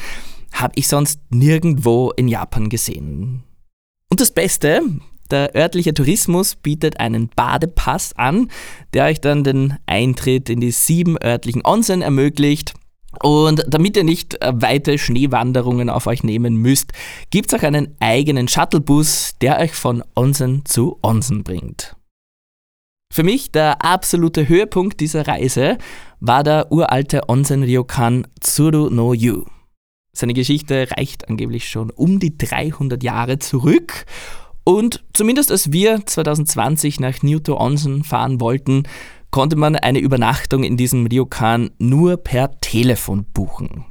habe 0.52 0.72
ich 0.76 0.88
sonst 0.88 1.20
nirgendwo 1.30 2.12
in 2.16 2.28
Japan 2.28 2.70
gesehen. 2.70 3.42
Und 4.08 4.20
das 4.20 4.30
Beste, 4.30 4.82
der 5.30 5.54
örtliche 5.54 5.92
Tourismus 5.92 6.56
bietet 6.56 6.98
einen 6.98 7.28
Badepass 7.28 8.14
an, 8.16 8.50
der 8.94 9.04
euch 9.04 9.20
dann 9.20 9.44
den 9.44 9.76
Eintritt 9.86 10.48
in 10.48 10.60
die 10.60 10.72
sieben 10.72 11.16
örtlichen 11.22 11.62
Onsen 11.64 12.00
ermöglicht 12.02 12.74
und 13.22 13.64
damit 13.66 13.96
ihr 13.96 14.04
nicht 14.04 14.40
äh, 14.40 14.52
weite 14.54 14.98
Schneewanderungen 14.98 15.90
auf 15.90 16.06
euch 16.06 16.22
nehmen 16.22 16.56
müsst, 16.56 16.92
gibt 17.30 17.52
es 17.52 17.58
auch 17.58 17.64
einen 17.64 17.96
eigenen 18.00 18.48
Shuttlebus, 18.48 19.34
der 19.40 19.58
euch 19.58 19.72
von 19.72 20.02
Onsen 20.14 20.64
zu 20.64 20.98
Onsen 21.02 21.42
bringt. 21.42 21.96
Für 23.12 23.24
mich 23.24 23.50
der 23.50 23.84
absolute 23.84 24.48
Höhepunkt 24.48 25.00
dieser 25.00 25.26
Reise 25.26 25.78
war 26.20 26.44
der 26.44 26.70
uralte 26.70 27.28
Onsen-Ryokan 27.28 28.26
Tsuru 28.40 28.88
no 28.88 29.12
Yu. 29.12 29.44
Seine 30.12 30.34
Geschichte 30.34 30.88
reicht 30.96 31.28
angeblich 31.28 31.68
schon 31.68 31.90
um 31.90 32.20
die 32.20 32.38
300 32.38 33.02
Jahre 33.02 33.40
zurück 33.40 34.06
und 34.64 35.02
zumindest 35.12 35.50
als 35.50 35.72
wir 35.72 36.04
2020 36.06 37.00
nach 37.00 37.22
Nyuto 37.22 37.58
Onsen 37.58 38.04
fahren 38.04 38.40
wollten, 38.40 38.84
konnte 39.30 39.56
man 39.56 39.76
eine 39.76 39.98
Übernachtung 39.98 40.64
in 40.64 40.76
diesem 40.76 41.06
Ryokan 41.06 41.70
nur 41.78 42.16
per 42.16 42.60
Telefon 42.60 43.24
buchen. 43.32 43.84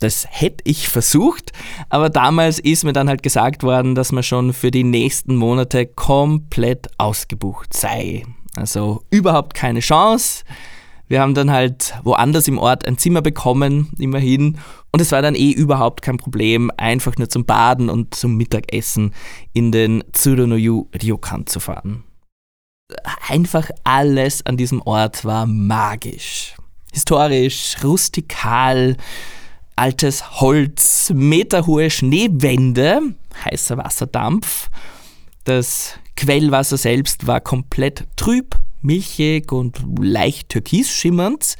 Das 0.00 0.26
hätte 0.30 0.64
ich 0.64 0.88
versucht, 0.88 1.52
aber 1.90 2.08
damals 2.08 2.58
ist 2.58 2.84
mir 2.84 2.94
dann 2.94 3.08
halt 3.08 3.22
gesagt 3.22 3.62
worden, 3.62 3.94
dass 3.94 4.12
man 4.12 4.22
schon 4.22 4.54
für 4.54 4.70
die 4.70 4.82
nächsten 4.82 5.36
Monate 5.36 5.84
komplett 5.84 6.88
ausgebucht 6.96 7.74
sei. 7.74 8.24
Also 8.56 9.02
überhaupt 9.10 9.52
keine 9.52 9.80
Chance. 9.80 10.44
Wir 11.06 11.20
haben 11.20 11.34
dann 11.34 11.50
halt 11.50 11.94
woanders 12.02 12.48
im 12.48 12.56
Ort 12.56 12.86
ein 12.86 12.96
Zimmer 12.96 13.20
bekommen, 13.20 13.90
immerhin. 13.98 14.58
Und 14.90 15.00
es 15.00 15.12
war 15.12 15.20
dann 15.20 15.34
eh 15.34 15.50
überhaupt 15.50 16.02
kein 16.02 16.16
Problem, 16.16 16.70
einfach 16.78 17.16
nur 17.18 17.28
zum 17.28 17.44
Baden 17.44 17.90
und 17.90 18.14
zum 18.14 18.36
Mittagessen 18.36 19.12
in 19.52 19.70
den 19.70 20.02
Tsurunoyu 20.12 20.88
Ryokan 21.02 21.46
zu 21.46 21.60
fahren 21.60 22.04
einfach 23.28 23.70
alles 23.84 24.44
an 24.46 24.56
diesem 24.56 24.82
Ort 24.82 25.24
war 25.24 25.46
magisch. 25.46 26.54
Historisch, 26.92 27.76
rustikal, 27.84 28.96
altes 29.76 30.40
Holz, 30.40 31.10
meterhohe 31.14 31.90
Schneewände, 31.90 33.14
heißer 33.44 33.78
Wasserdampf. 33.78 34.68
Das 35.44 35.94
Quellwasser 36.16 36.76
selbst 36.76 37.26
war 37.26 37.40
komplett 37.40 38.06
trüb, 38.16 38.58
milchig 38.82 39.52
und 39.52 39.82
leicht 39.98 40.50
türkis 40.50 40.90
schimmernd. 40.90 41.56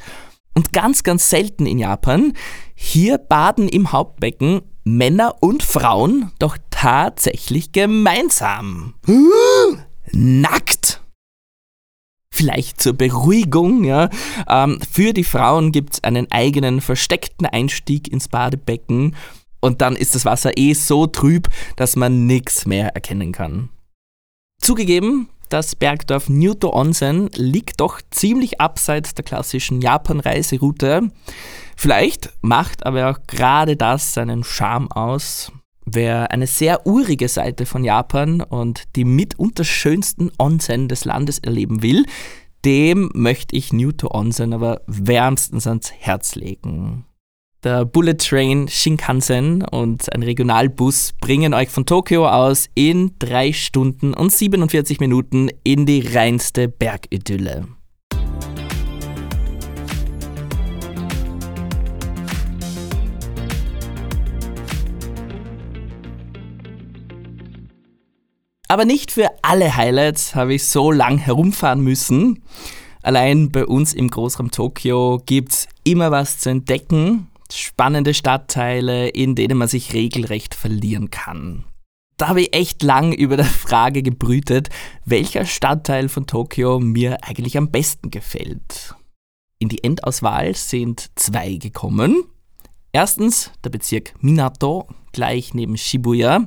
Und 0.54 0.72
ganz, 0.72 1.02
ganz 1.02 1.30
selten 1.30 1.64
in 1.64 1.78
Japan, 1.78 2.34
hier 2.74 3.18
baden 3.18 3.68
im 3.68 3.92
Hauptbecken 3.92 4.62
Männer 4.84 5.36
und 5.40 5.62
Frauen 5.62 6.32
doch 6.38 6.58
tatsächlich 6.70 7.72
gemeinsam. 7.72 8.94
Nackt! 10.12 11.00
Vielleicht 12.40 12.80
zur 12.80 12.94
Beruhigung, 12.94 13.84
ja. 13.84 14.08
Ähm, 14.48 14.80
für 14.90 15.12
die 15.12 15.24
Frauen 15.24 15.72
gibt 15.72 15.92
es 15.92 16.04
einen 16.04 16.32
eigenen 16.32 16.80
versteckten 16.80 17.44
Einstieg 17.44 18.10
ins 18.10 18.28
Badebecken 18.28 19.14
und 19.60 19.82
dann 19.82 19.94
ist 19.94 20.14
das 20.14 20.24
Wasser 20.24 20.56
eh 20.56 20.72
so 20.72 21.06
trüb, 21.06 21.48
dass 21.76 21.96
man 21.96 22.24
nichts 22.24 22.64
mehr 22.64 22.94
erkennen 22.94 23.32
kann. 23.32 23.68
Zugegeben, 24.58 25.28
das 25.50 25.76
Bergdorf 25.76 26.30
Nyuto 26.30 26.72
Onsen 26.72 27.28
liegt 27.34 27.82
doch 27.82 28.00
ziemlich 28.10 28.58
abseits 28.58 29.12
der 29.12 29.26
klassischen 29.26 29.82
Japan-Reiseroute. 29.82 31.10
Vielleicht 31.76 32.32
macht 32.40 32.86
aber 32.86 33.10
auch 33.10 33.18
gerade 33.26 33.76
das 33.76 34.14
seinen 34.14 34.44
Charme 34.44 34.90
aus. 34.92 35.52
Wer 35.92 36.30
eine 36.30 36.46
sehr 36.46 36.86
urige 36.86 37.28
Seite 37.28 37.66
von 37.66 37.82
Japan 37.82 38.42
und 38.42 38.84
die 38.94 39.04
mitunter 39.04 39.64
schönsten 39.64 40.30
Onsen 40.38 40.86
des 40.86 41.04
Landes 41.04 41.40
erleben 41.40 41.82
will, 41.82 42.04
dem 42.64 43.10
möchte 43.12 43.56
ich 43.56 43.72
Nyuto 43.72 44.08
Onsen 44.14 44.52
aber 44.52 44.82
wärmstens 44.86 45.66
ans 45.66 45.90
Herz 45.90 46.36
legen. 46.36 47.06
Der 47.64 47.84
Bullet 47.84 48.14
Train 48.14 48.68
Shinkansen 48.68 49.62
und 49.64 50.12
ein 50.14 50.22
Regionalbus 50.22 51.12
bringen 51.20 51.54
euch 51.54 51.70
von 51.70 51.86
Tokio 51.86 52.28
aus 52.28 52.68
in 52.74 53.16
drei 53.18 53.52
Stunden 53.52 54.14
und 54.14 54.30
47 54.30 55.00
Minuten 55.00 55.50
in 55.64 55.86
die 55.86 56.06
reinste 56.06 56.68
Bergidylle. 56.68 57.66
Aber 68.70 68.84
nicht 68.84 69.10
für 69.10 69.28
alle 69.42 69.76
Highlights 69.76 70.36
habe 70.36 70.54
ich 70.54 70.64
so 70.64 70.92
lang 70.92 71.18
herumfahren 71.18 71.80
müssen. 71.80 72.44
Allein 73.02 73.50
bei 73.50 73.66
uns 73.66 73.92
im 73.94 74.08
Großraum 74.08 74.52
Tokio 74.52 75.20
gibt 75.26 75.50
es 75.50 75.68
immer 75.82 76.12
was 76.12 76.38
zu 76.38 76.50
entdecken. 76.50 77.26
Spannende 77.52 78.14
Stadtteile, 78.14 79.08
in 79.08 79.34
denen 79.34 79.58
man 79.58 79.66
sich 79.66 79.92
regelrecht 79.92 80.54
verlieren 80.54 81.10
kann. 81.10 81.64
Da 82.16 82.28
habe 82.28 82.42
ich 82.42 82.54
echt 82.54 82.84
lang 82.84 83.12
über 83.12 83.36
der 83.36 83.44
Frage 83.44 84.04
gebrütet, 84.04 84.68
welcher 85.04 85.46
Stadtteil 85.46 86.08
von 86.08 86.28
Tokio 86.28 86.78
mir 86.78 87.24
eigentlich 87.24 87.58
am 87.58 87.72
besten 87.72 88.12
gefällt. 88.12 88.94
In 89.58 89.68
die 89.68 89.82
Endauswahl 89.82 90.54
sind 90.54 91.10
zwei 91.16 91.54
gekommen. 91.54 92.22
Erstens 92.92 93.50
der 93.64 93.70
Bezirk 93.70 94.14
Minato, 94.22 94.86
gleich 95.10 95.54
neben 95.54 95.76
Shibuya 95.76 96.46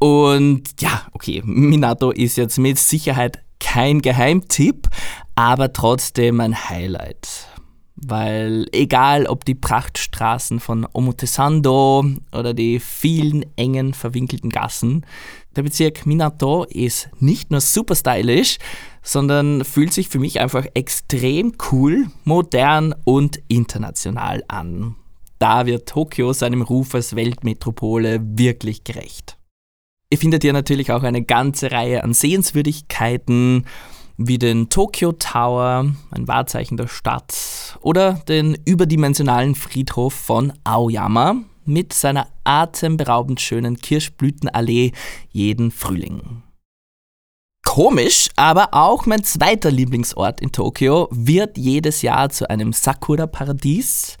Und 0.00 0.80
ja, 0.80 1.06
okay, 1.12 1.42
Minato 1.44 2.10
ist 2.10 2.38
jetzt 2.38 2.58
mit 2.58 2.78
Sicherheit 2.78 3.42
kein 3.60 4.00
Geheimtipp, 4.00 4.88
aber 5.34 5.74
trotzdem 5.74 6.40
ein 6.40 6.70
Highlight. 6.70 7.46
Weil 7.96 8.66
egal 8.72 9.26
ob 9.26 9.44
die 9.44 9.54
Prachtstraßen 9.54 10.58
von 10.58 10.86
Omotesando 10.90 12.06
oder 12.32 12.54
die 12.54 12.80
vielen 12.80 13.44
engen 13.56 13.92
verwinkelten 13.92 14.48
Gassen, 14.48 15.04
der 15.54 15.64
Bezirk 15.64 16.06
Minato 16.06 16.64
ist 16.64 17.10
nicht 17.18 17.50
nur 17.50 17.60
super 17.60 17.94
stylisch, 17.94 18.56
sondern 19.02 19.66
fühlt 19.66 19.92
sich 19.92 20.08
für 20.08 20.18
mich 20.18 20.40
einfach 20.40 20.64
extrem 20.72 21.52
cool, 21.70 22.06
modern 22.24 22.94
und 23.04 23.42
international 23.48 24.44
an. 24.48 24.96
Da 25.38 25.66
wird 25.66 25.86
Tokio 25.86 26.32
seinem 26.32 26.62
Ruf 26.62 26.94
als 26.94 27.16
Weltmetropole 27.16 28.20
wirklich 28.22 28.84
gerecht. 28.84 29.36
Ihr 30.12 30.18
findet 30.18 30.42
hier 30.42 30.52
natürlich 30.52 30.90
auch 30.90 31.04
eine 31.04 31.22
ganze 31.22 31.70
Reihe 31.70 32.02
an 32.02 32.12
Sehenswürdigkeiten, 32.12 33.64
wie 34.16 34.38
den 34.38 34.68
Tokyo 34.68 35.12
Tower, 35.12 35.86
ein 36.10 36.26
Wahrzeichen 36.26 36.76
der 36.76 36.88
Stadt, 36.88 37.78
oder 37.80 38.14
den 38.28 38.58
überdimensionalen 38.64 39.54
Friedhof 39.54 40.12
von 40.12 40.52
Aoyama 40.64 41.36
mit 41.64 41.92
seiner 41.92 42.26
atemberaubend 42.42 43.40
schönen 43.40 43.76
Kirschblütenallee 43.76 44.90
jeden 45.30 45.70
Frühling. 45.70 46.42
Komisch, 47.64 48.30
aber 48.34 48.70
auch 48.72 49.06
mein 49.06 49.22
zweiter 49.22 49.70
Lieblingsort 49.70 50.40
in 50.40 50.50
Tokio 50.50 51.08
wird 51.12 51.56
jedes 51.56 52.02
Jahr 52.02 52.30
zu 52.30 52.50
einem 52.50 52.72
Sakura-Paradies, 52.72 54.18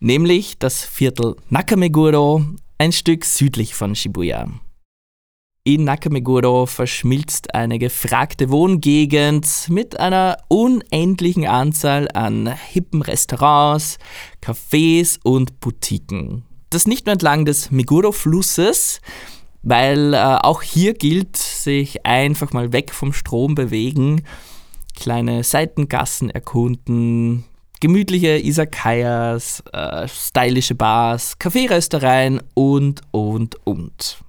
nämlich 0.00 0.58
das 0.58 0.84
Viertel 0.84 1.36
Nakameguro, 1.50 2.44
ein 2.78 2.90
Stück 2.90 3.24
südlich 3.24 3.76
von 3.76 3.94
Shibuya. 3.94 4.48
In 5.62 5.84
Nakameguro 5.84 6.64
verschmilzt 6.64 7.54
eine 7.54 7.78
gefragte 7.78 8.48
Wohngegend 8.48 9.68
mit 9.68 10.00
einer 10.00 10.38
unendlichen 10.48 11.46
Anzahl 11.46 12.08
an 12.14 12.50
hippen 12.72 13.02
Restaurants, 13.02 13.98
Cafés 14.42 15.18
und 15.22 15.60
Boutiquen. 15.60 16.44
Das 16.70 16.86
nicht 16.86 17.04
nur 17.04 17.12
entlang 17.12 17.44
des 17.44 17.70
Meguro-Flusses, 17.70 19.02
weil 19.62 20.14
äh, 20.14 20.16
auch 20.16 20.62
hier 20.62 20.94
gilt, 20.94 21.36
sich 21.36 22.06
einfach 22.06 22.54
mal 22.54 22.72
weg 22.72 22.94
vom 22.94 23.12
Strom 23.12 23.54
bewegen, 23.54 24.24
kleine 24.96 25.44
Seitengassen 25.44 26.30
erkunden, 26.30 27.44
gemütliche 27.80 28.38
Isakayas, 28.38 29.62
äh, 29.74 30.08
stylische 30.08 30.74
Bars, 30.74 31.38
Kaffeeröstereien 31.38 32.40
und, 32.54 33.02
und, 33.10 33.56
und 33.66 34.24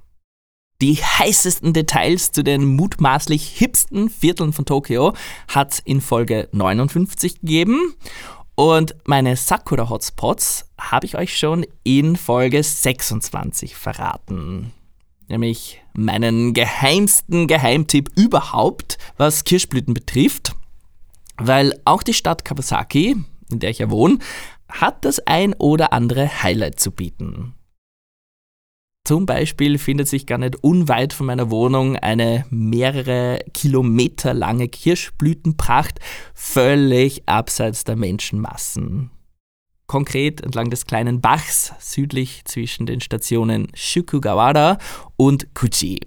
die 0.81 0.95
heißesten 0.95 1.73
Details 1.73 2.31
zu 2.31 2.43
den 2.43 2.65
mutmaßlich 2.65 3.47
hipsten 3.47 4.09
Vierteln 4.09 4.51
von 4.51 4.65
Tokio 4.65 5.13
hat 5.47 5.79
in 5.85 6.01
Folge 6.01 6.49
59 6.51 7.41
gegeben. 7.41 7.93
Und 8.55 8.95
meine 9.05 9.35
Sakura-Hotspots 9.35 10.69
habe 10.79 11.05
ich 11.05 11.15
euch 11.15 11.37
schon 11.37 11.65
in 11.83 12.15
Folge 12.15 12.61
26 12.61 13.75
verraten. 13.75 14.73
Nämlich 15.27 15.81
meinen 15.93 16.53
geheimsten 16.53 17.47
Geheimtipp 17.47 18.09
überhaupt, 18.15 18.97
was 19.17 19.45
Kirschblüten 19.45 19.93
betrifft. 19.93 20.53
Weil 21.37 21.79
auch 21.85 22.03
die 22.03 22.13
Stadt 22.13 22.43
Kawasaki, 22.43 23.15
in 23.49 23.59
der 23.59 23.69
ich 23.69 23.79
ja 23.79 23.89
wohne, 23.89 24.19
hat 24.67 25.05
das 25.05 25.19
ein 25.19 25.53
oder 25.53 25.93
andere 25.93 26.43
Highlight 26.43 26.79
zu 26.79 26.91
bieten. 26.91 27.55
Zum 29.03 29.25
Beispiel 29.25 29.77
findet 29.77 30.07
sich 30.07 30.25
gar 30.27 30.37
nicht 30.37 30.63
unweit 30.63 31.13
von 31.13 31.25
meiner 31.25 31.49
Wohnung 31.49 31.95
eine 31.97 32.45
mehrere 32.49 33.39
Kilometer 33.53 34.33
lange 34.33 34.67
Kirschblütenpracht, 34.67 35.99
völlig 36.33 37.27
abseits 37.27 37.83
der 37.83 37.95
Menschenmassen. 37.95 39.09
Konkret 39.87 40.41
entlang 40.41 40.69
des 40.69 40.85
kleinen 40.85 41.19
Bachs 41.19 41.73
südlich 41.79 42.45
zwischen 42.45 42.85
den 42.85 43.01
Stationen 43.01 43.67
Shukugawara 43.73 44.77
und 45.17 45.53
Kuchi. 45.55 45.99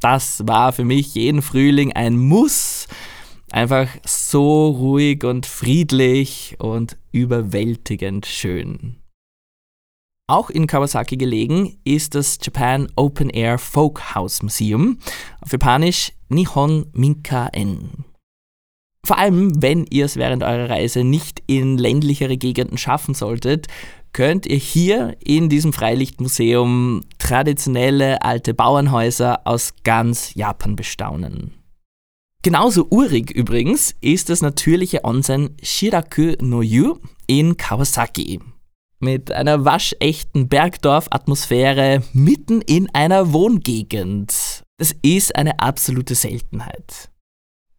Das 0.00 0.46
war 0.46 0.72
für 0.72 0.84
mich 0.84 1.14
jeden 1.14 1.40
Frühling 1.40 1.92
ein 1.92 2.18
Muss. 2.18 2.86
Einfach 3.50 3.88
so 4.04 4.68
ruhig 4.68 5.24
und 5.24 5.46
friedlich 5.46 6.56
und 6.58 6.98
überwältigend 7.10 8.26
schön. 8.26 8.96
Auch 10.30 10.50
in 10.50 10.66
Kawasaki 10.66 11.16
gelegen 11.16 11.78
ist 11.84 12.14
das 12.14 12.38
Japan 12.42 12.88
Open 12.96 13.30
Air 13.30 13.58
Folk 13.58 14.14
House 14.14 14.42
Museum, 14.42 14.98
auf 15.40 15.52
Japanisch 15.52 16.12
Nihon 16.28 16.84
Minka-en. 16.92 18.04
Vor 19.06 19.16
allem, 19.16 19.62
wenn 19.62 19.86
ihr 19.88 20.04
es 20.04 20.16
während 20.16 20.42
eurer 20.42 20.68
Reise 20.68 21.02
nicht 21.02 21.42
in 21.46 21.78
ländlichere 21.78 22.36
Gegenden 22.36 22.76
schaffen 22.76 23.14
solltet, 23.14 23.68
könnt 24.12 24.44
ihr 24.44 24.58
hier 24.58 25.16
in 25.24 25.48
diesem 25.48 25.72
Freilichtmuseum 25.72 27.04
traditionelle 27.16 28.20
alte 28.20 28.52
Bauernhäuser 28.52 29.46
aus 29.46 29.72
ganz 29.82 30.34
Japan 30.34 30.76
bestaunen. 30.76 31.54
Genauso 32.42 32.86
urig 32.90 33.30
übrigens 33.30 33.94
ist 34.02 34.28
das 34.28 34.42
natürliche 34.42 35.04
Onsen 35.04 35.56
Shiraku 35.62 36.34
no 36.42 36.60
Yu 36.60 36.98
in 37.26 37.56
Kawasaki 37.56 38.40
mit 39.00 39.32
einer 39.32 39.64
waschechten 39.64 40.48
Bergdorf-Atmosphäre 40.48 42.02
mitten 42.12 42.60
in 42.60 42.92
einer 42.94 43.32
Wohngegend. 43.32 44.62
Das 44.78 44.94
ist 45.02 45.36
eine 45.36 45.60
absolute 45.60 46.14
Seltenheit. 46.14 47.10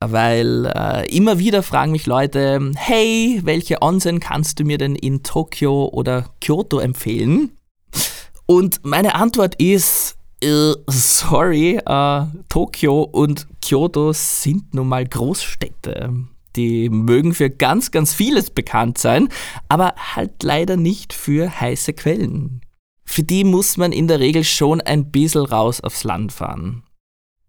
Weil 0.02 0.72
äh, 0.74 1.14
immer 1.14 1.40
wieder 1.40 1.62
fragen 1.62 1.92
mich 1.92 2.06
Leute, 2.06 2.72
hey, 2.76 3.42
welche 3.44 3.82
Onsen 3.82 4.22
kannst 4.22 4.60
du 4.60 4.64
mir 4.64 4.78
denn 4.78 4.96
in 4.96 5.24
Tokio 5.24 5.90
oder 5.92 6.30
Kyoto 6.40 6.80
empfehlen? 6.80 7.52
Und 8.46 8.86
meine 8.86 9.16
Antwort 9.16 9.56
ist, 9.56 10.18
äh, 10.42 10.74
sorry, 10.88 11.80
äh, 11.86 12.26
Tokio 12.48 13.02
und 13.04 13.48
Kyoto 13.62 14.14
sind 14.14 14.74
nun 14.74 14.88
mal 14.88 15.06
Großstädte. 15.06 16.14
Die 16.56 16.90
mögen 16.90 17.34
für 17.34 17.50
ganz, 17.50 17.92
ganz 17.92 18.14
vieles 18.14 18.50
bekannt 18.50 18.98
sein, 18.98 19.30
aber 19.68 19.94
halt 20.16 20.44
leider 20.44 20.78
nicht 20.78 21.14
für 21.14 21.60
heiße 21.60 21.94
Quellen. 21.94 22.62
Für 23.06 23.24
die 23.24 23.44
muss 23.44 23.78
man 23.78 23.92
in 23.92 24.08
der 24.08 24.20
Regel 24.20 24.44
schon 24.44 24.82
ein 24.82 25.12
bisschen 25.12 25.46
raus 25.46 25.82
aufs 25.82 26.04
Land 26.04 26.32
fahren. 26.32 26.84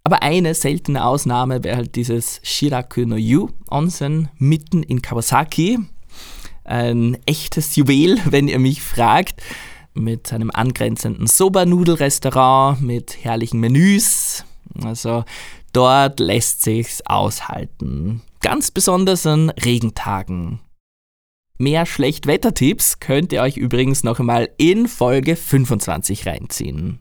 Aber 0.05 0.23
eine 0.23 0.55
seltene 0.55 1.05
Ausnahme 1.05 1.63
wäre 1.63 1.77
halt 1.77 1.97
dieses 1.97 2.41
Shiraku 2.43 3.05
no 3.05 3.17
Yu 3.17 3.49
Onsen 3.71 4.31
mitten 4.39 4.83
in 4.83 5.03
Kawasaki. 5.03 5.79
Ein 6.65 7.19
echtes 7.27 7.77
Juwel, 7.77 8.19
wenn 8.25 8.49
ihr 8.49 8.59
mich 8.59 8.83
fragt. 8.83 9.43
Mit 9.93 10.33
einem 10.33 10.51
angrenzenden 10.51 11.27
Soba-Nudelrestaurant, 11.27 12.81
mit 12.81 13.23
herrlichen 13.23 13.61
Menüs. 13.61 14.45
Also 14.83 15.25
dort 15.73 16.21
lässt 16.21 16.63
sich's 16.63 17.03
aushalten 17.05 18.23
ganz 18.41 18.71
besonders 18.71 19.27
an 19.27 19.51
Regentagen. 19.51 20.61
Mehr 21.59 21.85
Schlechtwettertipps 21.85 23.01
könnt 23.01 23.33
ihr 23.35 23.43
euch 23.43 23.59
übrigens 23.59 24.03
noch 24.03 24.19
einmal 24.19 24.49
in 24.57 24.89
Folge 24.89 25.37
25 25.37 26.27
reinziehen. 26.27 27.01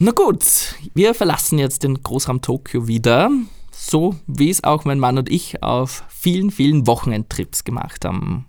Na 0.00 0.12
gut, 0.12 0.74
wir 0.94 1.14
verlassen 1.14 1.58
jetzt 1.58 1.84
den 1.84 2.02
Großraum 2.02 2.40
Tokio 2.40 2.88
wieder, 2.88 3.30
so 3.70 4.16
wie 4.26 4.50
es 4.50 4.64
auch 4.64 4.84
mein 4.84 4.98
Mann 4.98 5.18
und 5.18 5.30
ich 5.30 5.62
auf 5.62 6.04
vielen, 6.08 6.50
vielen 6.50 6.86
Wochenendtrips 6.88 7.62
gemacht 7.62 8.04
haben. 8.04 8.47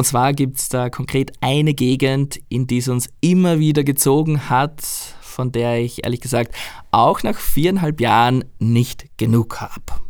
Und 0.00 0.04
zwar 0.04 0.32
gibt 0.32 0.56
es 0.56 0.70
da 0.70 0.88
konkret 0.88 1.32
eine 1.42 1.74
Gegend, 1.74 2.40
in 2.48 2.66
die 2.66 2.78
es 2.78 2.88
uns 2.88 3.10
immer 3.20 3.58
wieder 3.58 3.84
gezogen 3.84 4.48
hat, 4.48 4.80
von 5.20 5.52
der 5.52 5.78
ich 5.78 6.04
ehrlich 6.04 6.22
gesagt 6.22 6.54
auch 6.90 7.22
nach 7.22 7.36
viereinhalb 7.36 8.00
Jahren 8.00 8.46
nicht 8.58 9.18
genug 9.18 9.60
habe. 9.60 10.00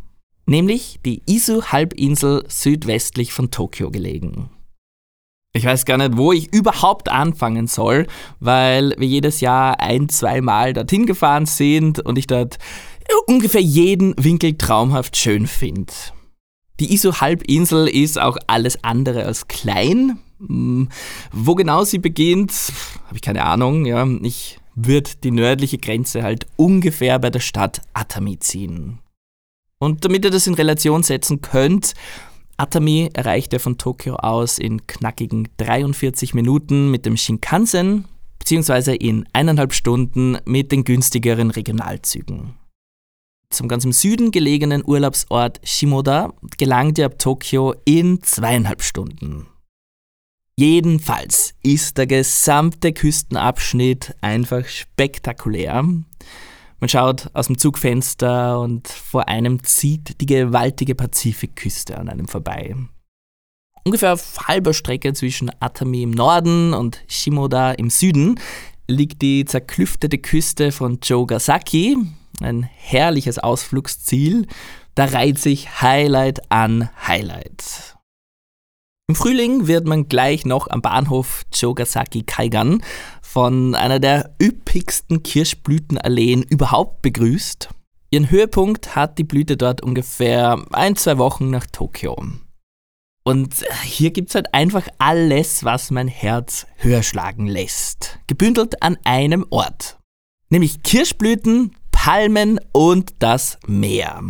Nämlich 0.46 1.00
die 1.04 1.22
Izu-Halbinsel 1.28 2.44
südwestlich 2.46 3.32
von 3.32 3.50
Tokio 3.50 3.90
gelegen. 3.90 4.50
Ich 5.54 5.64
weiß 5.64 5.84
gar 5.86 5.98
nicht, 5.98 6.16
wo 6.16 6.30
ich 6.30 6.54
überhaupt 6.54 7.10
anfangen 7.10 7.66
soll, 7.66 8.06
weil 8.38 8.94
wir 8.96 9.08
jedes 9.08 9.40
Jahr 9.40 9.80
ein, 9.80 10.08
zweimal 10.08 10.72
dorthin 10.72 11.04
gefahren 11.04 11.46
sind 11.46 11.98
und 11.98 12.16
ich 12.16 12.28
dort 12.28 12.58
ungefähr 13.26 13.60
jeden 13.60 14.14
Winkel 14.22 14.56
traumhaft 14.56 15.16
schön 15.16 15.48
finde. 15.48 15.92
Die 16.80 16.92
ISO-Halbinsel 16.94 17.88
ist 17.88 18.18
auch 18.18 18.38
alles 18.46 18.82
andere 18.82 19.24
als 19.24 19.48
klein. 19.48 20.18
Hm, 20.38 20.88
wo 21.30 21.54
genau 21.54 21.84
sie 21.84 21.98
beginnt, 21.98 22.52
habe 23.06 23.16
ich 23.16 23.22
keine 23.22 23.44
Ahnung. 23.44 23.84
Ja, 23.84 24.06
ich 24.22 24.58
würde 24.74 25.10
die 25.22 25.30
nördliche 25.30 25.78
Grenze 25.78 26.22
halt 26.22 26.46
ungefähr 26.56 27.18
bei 27.18 27.30
der 27.30 27.40
Stadt 27.40 27.82
Atami 27.92 28.38
ziehen. 28.38 28.98
Und 29.78 30.04
damit 30.04 30.24
ihr 30.24 30.30
das 30.30 30.46
in 30.46 30.54
Relation 30.54 31.02
setzen 31.02 31.42
könnt, 31.42 31.94
Atami 32.56 33.10
erreicht 33.12 33.52
er 33.52 33.60
von 33.60 33.78
Tokio 33.78 34.16
aus 34.16 34.58
in 34.58 34.86
knackigen 34.86 35.48
43 35.58 36.34
Minuten 36.34 36.90
mit 36.90 37.06
dem 37.06 37.16
Shinkansen 37.16 38.06
beziehungsweise 38.38 38.94
in 38.94 39.26
eineinhalb 39.32 39.72
Stunden 39.72 40.38
mit 40.44 40.72
den 40.72 40.84
günstigeren 40.84 41.50
Regionalzügen. 41.50 42.54
Zum 43.50 43.66
ganz 43.66 43.84
im 43.84 43.92
Süden 43.92 44.30
gelegenen 44.30 44.84
Urlaubsort 44.86 45.60
Shimoda 45.64 46.32
gelangt 46.56 46.98
er 46.98 47.06
ab 47.06 47.18
Tokio 47.18 47.74
in 47.84 48.22
zweieinhalb 48.22 48.82
Stunden. 48.82 49.48
Jedenfalls 50.56 51.54
ist 51.62 51.98
der 51.98 52.06
gesamte 52.06 52.92
Küstenabschnitt 52.92 54.14
einfach 54.20 54.66
spektakulär. 54.66 55.82
Man 55.82 56.88
schaut 56.88 57.28
aus 57.34 57.48
dem 57.48 57.58
Zugfenster 57.58 58.60
und 58.60 58.86
vor 58.86 59.28
einem 59.28 59.64
zieht 59.64 60.20
die 60.20 60.26
gewaltige 60.26 60.94
Pazifikküste 60.94 61.98
an 61.98 62.08
einem 62.08 62.28
vorbei. 62.28 62.76
Ungefähr 63.84 64.12
auf 64.12 64.48
halber 64.48 64.74
Strecke 64.74 65.12
zwischen 65.12 65.50
Atami 65.60 66.02
im 66.02 66.10
Norden 66.10 66.72
und 66.74 67.02
Shimoda 67.08 67.72
im 67.72 67.90
Süden 67.90 68.38
liegt 68.86 69.22
die 69.22 69.44
zerklüftete 69.44 70.18
Küste 70.18 70.72
von 70.72 70.98
Jogasaki, 71.02 71.96
ein 72.44 72.62
herrliches 72.62 73.38
Ausflugsziel. 73.38 74.46
Da 74.94 75.06
reiht 75.06 75.38
sich 75.38 75.80
Highlight 75.82 76.50
an 76.50 76.90
Highlight. 77.06 77.96
Im 79.08 79.16
Frühling 79.16 79.66
wird 79.66 79.86
man 79.86 80.06
gleich 80.06 80.44
noch 80.44 80.68
am 80.68 80.82
Bahnhof 80.82 81.42
Jogasaki 81.52 82.22
Kaigan 82.22 82.80
von 83.22 83.74
einer 83.74 83.98
der 83.98 84.36
üppigsten 84.40 85.24
Kirschblütenalleen 85.24 86.42
überhaupt 86.44 87.02
begrüßt. 87.02 87.70
Ihren 88.10 88.30
Höhepunkt 88.30 88.94
hat 88.94 89.18
die 89.18 89.24
Blüte 89.24 89.56
dort 89.56 89.82
ungefähr 89.82 90.64
ein, 90.72 90.94
zwei 90.96 91.18
Wochen 91.18 91.50
nach 91.50 91.66
Tokio. 91.66 92.16
Und 93.24 93.64
hier 93.84 94.12
gibt 94.12 94.28
es 94.30 94.34
halt 94.34 94.54
einfach 94.54 94.86
alles, 94.98 95.64
was 95.64 95.90
mein 95.90 96.08
Herz 96.08 96.66
höher 96.76 97.02
schlagen 97.02 97.46
lässt. 97.46 98.18
Gebündelt 98.26 98.82
an 98.82 98.96
einem 99.04 99.44
Ort. 99.50 99.98
Nämlich 100.48 100.82
Kirschblüten, 100.82 101.76
Palmen 102.02 102.58
und 102.72 103.12
das 103.18 103.58
Meer. 103.66 104.22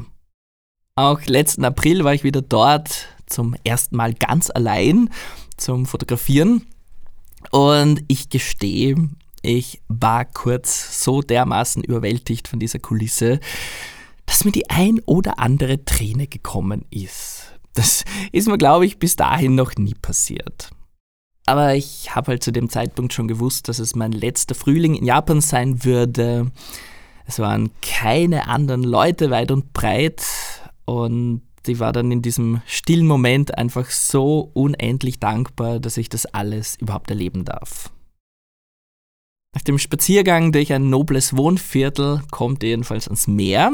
Auch 0.97 1.21
letzten 1.27 1.65
April 1.65 2.03
war 2.03 2.13
ich 2.13 2.25
wieder 2.25 2.43
dort 2.43 3.07
zum 3.27 3.55
ersten 3.63 3.95
Mal 3.95 4.13
ganz 4.13 4.51
allein 4.51 5.09
zum 5.57 5.87
Fotografieren. 5.87 6.67
Und 7.53 8.03
ich 8.09 8.29
gestehe, 8.29 8.97
ich 9.43 9.83
war 9.87 10.25
kurz 10.25 11.05
so 11.05 11.23
dermaßen 11.23 11.85
überwältigt 11.85 12.49
von 12.49 12.59
dieser 12.59 12.81
Kulisse, 12.81 13.39
dass 14.27 14.45
mir 14.45 14.51
die 14.51 14.69
ein 14.69 14.99
oder 15.07 15.39
andere 15.39 15.85
Träne 15.85 16.27
gekommen 16.27 16.87
ist. 16.91 17.53
Das 17.75 18.05
ist 18.33 18.49
mir, 18.49 18.59
glaube 18.59 18.85
ich, 18.85 18.99
bis 18.99 19.15
dahin 19.15 19.55
noch 19.55 19.77
nie 19.77 19.95
passiert. 19.95 20.71
Aber 21.47 21.77
ich 21.77 22.17
habe 22.17 22.33
halt 22.33 22.43
zu 22.43 22.51
dem 22.51 22.69
Zeitpunkt 22.69 23.13
schon 23.13 23.29
gewusst, 23.29 23.69
dass 23.69 23.79
es 23.79 23.95
mein 23.95 24.11
letzter 24.11 24.57
Frühling 24.57 24.97
in 24.97 25.05
Japan 25.05 25.41
sein 25.41 25.85
würde. 25.85 26.51
Es 27.27 27.39
waren 27.39 27.71
keine 27.83 28.49
anderen 28.49 28.83
Leute 28.83 29.31
weit 29.31 29.51
und 29.51 29.73
breit 29.73 30.23
und 30.85 31.43
die 31.67 31.79
war 31.79 31.93
dann 31.93 32.11
in 32.11 32.23
diesem 32.23 32.63
stillen 32.67 33.07
Moment 33.07 33.57
einfach 33.57 33.91
so 33.91 34.51
unendlich 34.55 35.21
dankbar, 35.21 35.79
dass 35.79 35.97
ich 35.97 36.09
das 36.09 36.27
alles 36.27 36.77
überhaupt 36.77 37.11
erleben 37.11 37.45
darf. 37.45 37.91
Nach 39.55 39.63
dem 39.63 39.79
Spaziergang 39.79 40.53
durch 40.53 40.73
ein 40.73 40.91
nobles 40.91 41.37
Wohnviertel 41.37 42.23
kommt 42.31 42.63
ihr 42.63 42.71
jedenfalls 42.71 43.09
ans 43.09 43.27
Meer. 43.27 43.73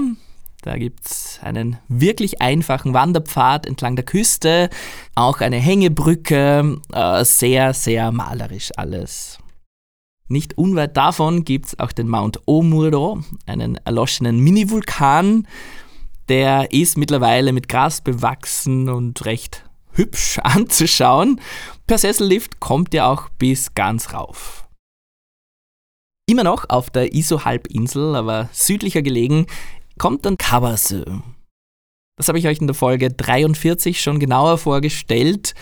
Da 0.62 0.78
gibt 0.78 1.06
es 1.06 1.38
einen 1.42 1.78
wirklich 1.86 2.40
einfachen 2.40 2.94
Wanderpfad 2.94 3.66
entlang 3.66 3.94
der 3.94 4.04
Küste, 4.04 4.70
auch 5.14 5.40
eine 5.40 5.58
Hängebrücke, 5.58 6.80
äh, 6.92 7.24
sehr, 7.24 7.74
sehr 7.74 8.10
malerisch 8.10 8.70
alles. 8.76 9.38
Nicht 10.28 10.58
unweit 10.58 10.96
davon 10.96 11.44
gibt 11.44 11.66
es 11.66 11.78
auch 11.78 11.92
den 11.92 12.08
Mount 12.08 12.40
Omuro, 12.46 13.20
einen 13.46 13.76
erloschenen 13.84 14.40
Mini-Vulkan 14.40 15.46
der 16.28 16.72
ist 16.72 16.98
mittlerweile 16.98 17.52
mit 17.52 17.68
Gras 17.68 18.00
bewachsen 18.00 18.88
und 18.88 19.24
recht 19.24 19.64
hübsch 19.92 20.38
anzuschauen. 20.42 21.40
Per 21.86 21.98
Sessellift 21.98 22.60
kommt 22.60 22.94
er 22.94 23.08
auch 23.08 23.28
bis 23.38 23.74
ganz 23.74 24.12
rauf. 24.12 24.68
Immer 26.28 26.42
noch 26.42 26.68
auf 26.68 26.90
der 26.90 27.14
Iso-Halbinsel, 27.14 28.16
aber 28.16 28.48
südlicher 28.52 29.02
gelegen, 29.02 29.46
kommt 29.98 30.26
dann 30.26 30.36
Kawasu. 30.36 31.04
Das 32.18 32.28
habe 32.28 32.38
ich 32.38 32.48
euch 32.48 32.60
in 32.60 32.66
der 32.66 32.74
Folge 32.74 33.10
43 33.10 34.00
schon 34.00 34.18
genauer 34.18 34.58
vorgestellt. 34.58 35.54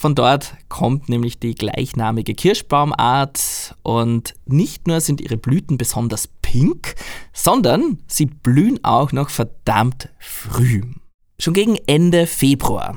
Von 0.00 0.14
dort 0.14 0.54
kommt 0.70 1.10
nämlich 1.10 1.40
die 1.40 1.54
gleichnamige 1.54 2.32
Kirschbaumart 2.32 3.76
und 3.82 4.32
nicht 4.46 4.86
nur 4.86 5.02
sind 5.02 5.20
ihre 5.20 5.36
Blüten 5.36 5.76
besonders 5.76 6.26
pink, 6.40 6.94
sondern 7.34 7.98
sie 8.06 8.24
blühen 8.24 8.82
auch 8.82 9.12
noch 9.12 9.28
verdammt 9.28 10.08
früh. 10.18 10.80
Schon 11.38 11.52
gegen 11.52 11.76
Ende 11.86 12.26
Februar. 12.26 12.96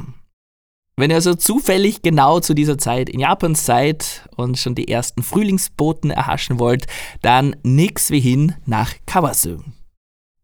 Wenn 0.96 1.10
ihr 1.10 1.18
also 1.18 1.36
zufällig 1.36 2.04
genau 2.04 2.40
zu 2.40 2.54
dieser 2.54 2.78
Zeit 2.78 3.10
in 3.10 3.20
Japan 3.20 3.56
seid 3.56 4.30
und 4.38 4.58
schon 4.58 4.74
die 4.74 4.88
ersten 4.88 5.24
Frühlingsboten 5.24 6.10
erhaschen 6.10 6.58
wollt, 6.58 6.88
dann 7.22 7.58
nix 7.64 8.12
wie 8.12 8.22
hin 8.22 8.56
nach 8.66 8.94
Kawasu. 9.06 9.58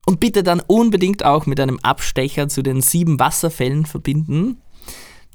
Und 0.05 0.19
bitte 0.19 0.43
dann 0.43 0.59
unbedingt 0.59 1.23
auch 1.23 1.45
mit 1.45 1.61
einem 1.61 1.79
Abstecher 1.83 2.49
zu 2.49 2.63
den 2.63 2.81
sieben 2.81 3.17
Wasserfällen 3.17 3.85
verbinden, 3.85 4.57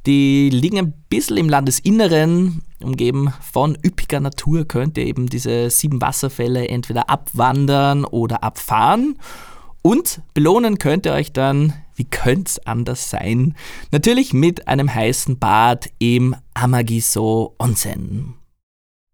die 0.06 0.50
liegen 0.50 0.78
ein 0.78 0.94
bisschen 1.08 1.36
im 1.36 1.48
Landesinneren, 1.48 2.62
umgeben 2.82 3.32
von 3.40 3.76
üppiger 3.84 4.20
Natur, 4.20 4.66
könnt 4.66 4.98
ihr 4.98 5.06
eben 5.06 5.28
diese 5.28 5.70
sieben 5.70 6.00
Wasserfälle 6.00 6.68
entweder 6.68 7.08
abwandern 7.08 8.04
oder 8.04 8.42
abfahren. 8.44 9.18
Und 9.82 10.22
belohnen 10.34 10.78
könnt 10.78 11.06
ihr 11.06 11.12
euch 11.12 11.32
dann, 11.32 11.74
wie 11.94 12.04
könnte 12.04 12.50
es 12.50 12.66
anders 12.66 13.10
sein, 13.10 13.54
natürlich 13.90 14.32
mit 14.32 14.68
einem 14.68 14.92
heißen 14.92 15.38
Bad 15.38 15.90
im 15.98 16.34
Amagiso 16.54 17.54
Onsen. 17.58 18.34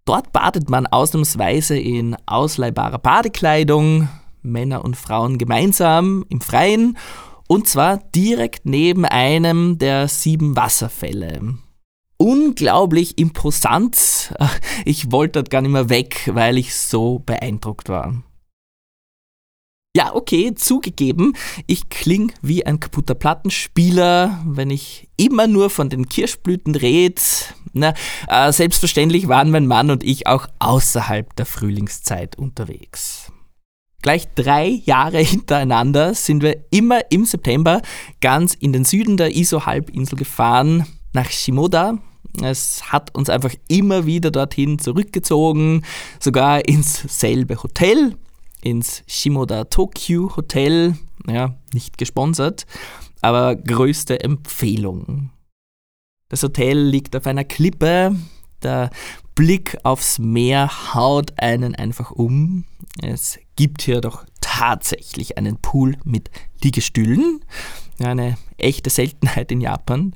Dort 0.05 0.33
badet 0.33 0.71
man 0.71 0.87
ausnahmsweise 0.87 1.79
in 1.79 2.17
ausleihbarer 2.27 2.99
Badekleidung, 2.99 4.09
Männer 4.43 4.85
und 4.85 4.97
Frauen 4.97 5.39
gemeinsam 5.39 6.25
im 6.29 6.41
Freien 6.41 6.97
und 7.51 7.67
zwar 7.67 7.99
direkt 8.15 8.65
neben 8.65 9.05
einem 9.05 9.77
der 9.77 10.07
sieben 10.07 10.55
Wasserfälle. 10.55 11.59
Unglaublich 12.17 13.19
imposant. 13.19 14.33
Ich 14.85 15.11
wollte 15.11 15.41
dort 15.41 15.51
gar 15.51 15.61
nicht 15.61 15.73
mehr 15.73 15.91
weg, 15.91 16.31
weil 16.33 16.57
ich 16.57 16.75
so 16.77 17.19
beeindruckt 17.19 17.89
war. 17.89 18.23
Ja, 19.97 20.15
okay, 20.15 20.55
zugegeben, 20.55 21.35
ich 21.67 21.89
kling 21.89 22.33
wie 22.41 22.65
ein 22.65 22.79
kaputter 22.79 23.17
Plattenspieler, 23.17 24.41
wenn 24.47 24.71
ich 24.71 25.09
immer 25.17 25.49
nur 25.49 25.71
von 25.71 25.91
den 25.91 26.09
Kirschblüten 26.09 26.77
rede. 26.77 27.21
Na, 27.73 27.95
äh, 28.29 28.53
selbstverständlich 28.53 29.27
waren 29.27 29.51
mein 29.51 29.67
Mann 29.67 29.91
und 29.91 30.05
ich 30.05 30.29
auch 30.29 30.47
außerhalb 30.61 31.35
der 31.35 31.47
Frühlingszeit 31.47 32.39
unterwegs. 32.39 33.33
Gleich 34.03 34.29
drei 34.35 34.81
Jahre 34.85 35.19
hintereinander 35.23 36.15
sind 36.15 36.43
wir 36.43 36.65
immer 36.71 37.01
im 37.11 37.25
September 37.25 37.83
ganz 38.21 38.55
in 38.55 38.73
den 38.73 38.85
Süden 38.85 39.17
der 39.17 39.35
Iso-Halbinsel 39.35 40.17
gefahren, 40.19 40.87
nach 41.13 41.31
Shimoda. 41.31 41.99
Es 42.43 42.93
hat 42.93 43.15
uns 43.15 43.29
einfach 43.29 43.55
immer 43.69 44.07
wieder 44.07 44.31
dorthin 44.31 44.79
zurückgezogen, 44.79 45.85
sogar 46.21 46.67
ins 46.69 47.03
selbe 47.09 47.63
Hotel, 47.63 48.15
ins 48.63 49.03
Shimoda 49.07 49.65
Tokyo 49.65 50.37
Hotel. 50.37 50.97
Ja, 51.27 51.57
nicht 51.75 51.99
gesponsert, 51.99 52.67
aber 53.21 53.57
größte 53.57 54.21
Empfehlung. 54.21 55.31
Das 56.29 56.43
Hotel 56.45 56.79
liegt 56.79 57.17
auf 57.17 57.27
einer 57.27 57.45
Klippe, 57.45 58.15
der 58.63 58.91
Blick 59.35 59.79
aufs 59.85 60.19
Meer 60.19 60.95
haut 60.95 61.33
einen 61.39 61.75
einfach 61.75 62.11
um. 62.11 62.65
Es 63.03 63.39
gibt 63.57 63.83
hier 63.83 64.01
doch 64.01 64.25
tatsächlich 64.41 65.39
einen 65.39 65.57
Pool 65.59 65.97
mit 66.05 66.31
Liegestühlen. 66.63 67.45
Eine 67.99 68.37
echte 68.59 68.91
Seltenheit 68.91 69.51
in 69.53 69.61
Japan. 69.61 70.15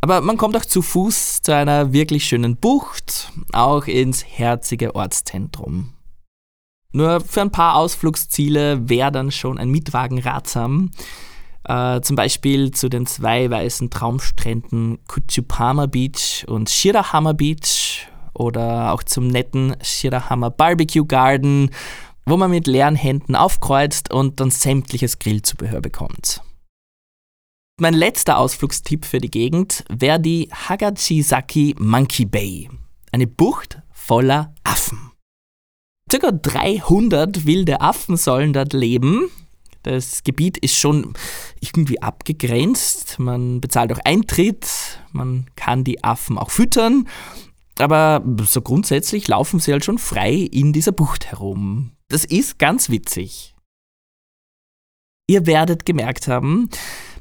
Aber 0.00 0.20
man 0.20 0.36
kommt 0.36 0.56
auch 0.56 0.64
zu 0.64 0.82
Fuß 0.82 1.42
zu 1.42 1.54
einer 1.54 1.92
wirklich 1.92 2.24
schönen 2.24 2.56
Bucht, 2.56 3.32
auch 3.52 3.86
ins 3.86 4.24
herzige 4.24 4.94
Ortszentrum. 4.94 5.94
Nur 6.92 7.20
für 7.20 7.42
ein 7.42 7.50
paar 7.50 7.76
Ausflugsziele 7.76 8.88
wäre 8.88 9.12
dann 9.12 9.30
schon 9.30 9.58
ein 9.58 9.70
Mietwagen 9.70 10.18
ratsam. 10.18 10.90
Äh, 11.68 12.00
zum 12.00 12.16
Beispiel 12.16 12.70
zu 12.70 12.88
den 12.88 13.04
zwei 13.04 13.50
weißen 13.50 13.90
Traumstränden 13.90 14.98
Kuchupama 15.06 15.84
Beach 15.84 16.46
und 16.48 16.70
Shirahama 16.70 17.34
Beach 17.34 18.08
oder 18.32 18.92
auch 18.92 19.02
zum 19.02 19.28
netten 19.28 19.76
Shirahama 19.82 20.48
Barbecue 20.48 21.04
Garden, 21.04 21.70
wo 22.24 22.38
man 22.38 22.50
mit 22.50 22.66
leeren 22.66 22.96
Händen 22.96 23.36
aufkreuzt 23.36 24.10
und 24.10 24.40
dann 24.40 24.50
sämtliches 24.50 25.18
Grillzubehör 25.18 25.82
bekommt. 25.82 26.42
Mein 27.78 27.94
letzter 27.94 28.38
Ausflugstipp 28.38 29.04
für 29.04 29.18
die 29.18 29.30
Gegend 29.30 29.84
wäre 29.90 30.18
die 30.18 30.48
Hagachisaki 30.50 31.76
Monkey 31.78 32.24
Bay, 32.24 32.70
eine 33.12 33.26
Bucht 33.26 33.82
voller 33.92 34.54
Affen. 34.64 35.12
Circa 36.10 36.32
300 36.32 37.44
wilde 37.44 37.82
Affen 37.82 38.16
sollen 38.16 38.54
dort 38.54 38.72
leben. 38.72 39.30
Das 39.88 40.22
Gebiet 40.22 40.58
ist 40.58 40.76
schon 40.76 41.14
irgendwie 41.60 42.02
abgegrenzt. 42.02 43.18
Man 43.18 43.62
bezahlt 43.62 43.90
auch 43.90 43.98
Eintritt, 44.04 44.68
man 45.12 45.46
kann 45.56 45.82
die 45.82 46.04
Affen 46.04 46.36
auch 46.36 46.50
füttern. 46.50 47.08
Aber 47.78 48.22
so 48.44 48.60
grundsätzlich 48.60 49.28
laufen 49.28 49.60
sie 49.60 49.72
halt 49.72 49.86
schon 49.86 49.96
frei 49.96 50.34
in 50.34 50.74
dieser 50.74 50.92
Bucht 50.92 51.30
herum. 51.30 51.92
Das 52.08 52.26
ist 52.26 52.58
ganz 52.58 52.90
witzig. 52.90 53.54
Ihr 55.26 55.46
werdet 55.46 55.86
gemerkt 55.86 56.28
haben, 56.28 56.68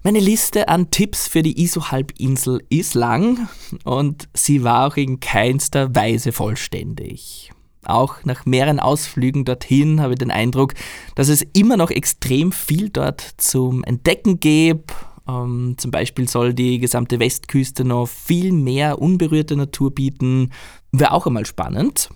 meine 0.03 0.19
Liste 0.19 0.67
an 0.67 0.91
Tipps 0.91 1.29
für 1.29 1.43
die 1.43 1.61
ISO-Halbinsel 1.63 2.65
ist 2.69 2.95
lang 2.95 3.47
und 3.85 4.27
sie 4.33 4.65
war 4.65 4.87
auch 4.87 4.97
in 4.97 5.21
keinster 5.21 5.95
Weise 5.95 6.33
vollständig. 6.33 7.51
Auch 7.87 8.25
nach 8.25 8.45
mehreren 8.45 8.79
Ausflügen 8.79 9.45
dorthin 9.45 10.01
habe 10.01 10.13
ich 10.13 10.19
den 10.19 10.31
Eindruck, 10.31 10.73
dass 11.15 11.29
es 11.29 11.41
immer 11.53 11.77
noch 11.77 11.89
extrem 11.89 12.51
viel 12.51 12.89
dort 12.89 13.21
zum 13.37 13.83
Entdecken 13.85 14.41
gibt. 14.41 14.93
Ähm, 15.27 15.75
zum 15.77 15.91
Beispiel 15.91 16.27
soll 16.27 16.53
die 16.53 16.79
gesamte 16.79 17.19
Westküste 17.19 17.85
noch 17.85 18.07
viel 18.07 18.51
mehr 18.51 19.01
unberührte 19.01 19.55
Natur 19.55 19.95
bieten. 19.95 20.51
Wäre 20.91 21.11
auch 21.11 21.27
einmal 21.27 21.45
spannend. 21.45 22.09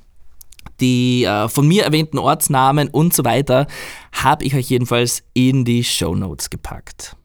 Die 0.81 1.23
äh, 1.23 1.47
von 1.47 1.67
mir 1.67 1.83
erwähnten 1.83 2.17
Ortsnamen 2.17 2.89
und 2.89 3.13
so 3.13 3.23
weiter 3.23 3.67
habe 4.11 4.43
ich 4.43 4.55
euch 4.55 4.69
jedenfalls 4.69 5.23
in 5.33 5.63
die 5.63 5.83
Show 5.83 6.15
Notes 6.15 6.49
gepackt. 6.49 7.15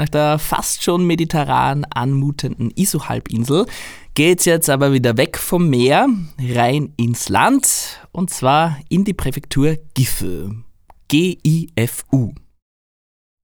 Nach 0.00 0.08
der 0.08 0.38
fast 0.38 0.82
schon 0.82 1.06
mediterran 1.06 1.84
anmutenden 1.84 2.70
Iso-Halbinsel 2.74 3.66
geht's 4.14 4.46
jetzt 4.46 4.70
aber 4.70 4.94
wieder 4.94 5.18
weg 5.18 5.36
vom 5.36 5.68
Meer, 5.68 6.08
rein 6.40 6.94
ins 6.96 7.28
Land 7.28 8.00
und 8.10 8.30
zwar 8.30 8.78
in 8.88 9.04
die 9.04 9.12
Präfektur 9.12 9.76
Gifu. 9.92 10.54
G-I-F-U. 11.08 12.32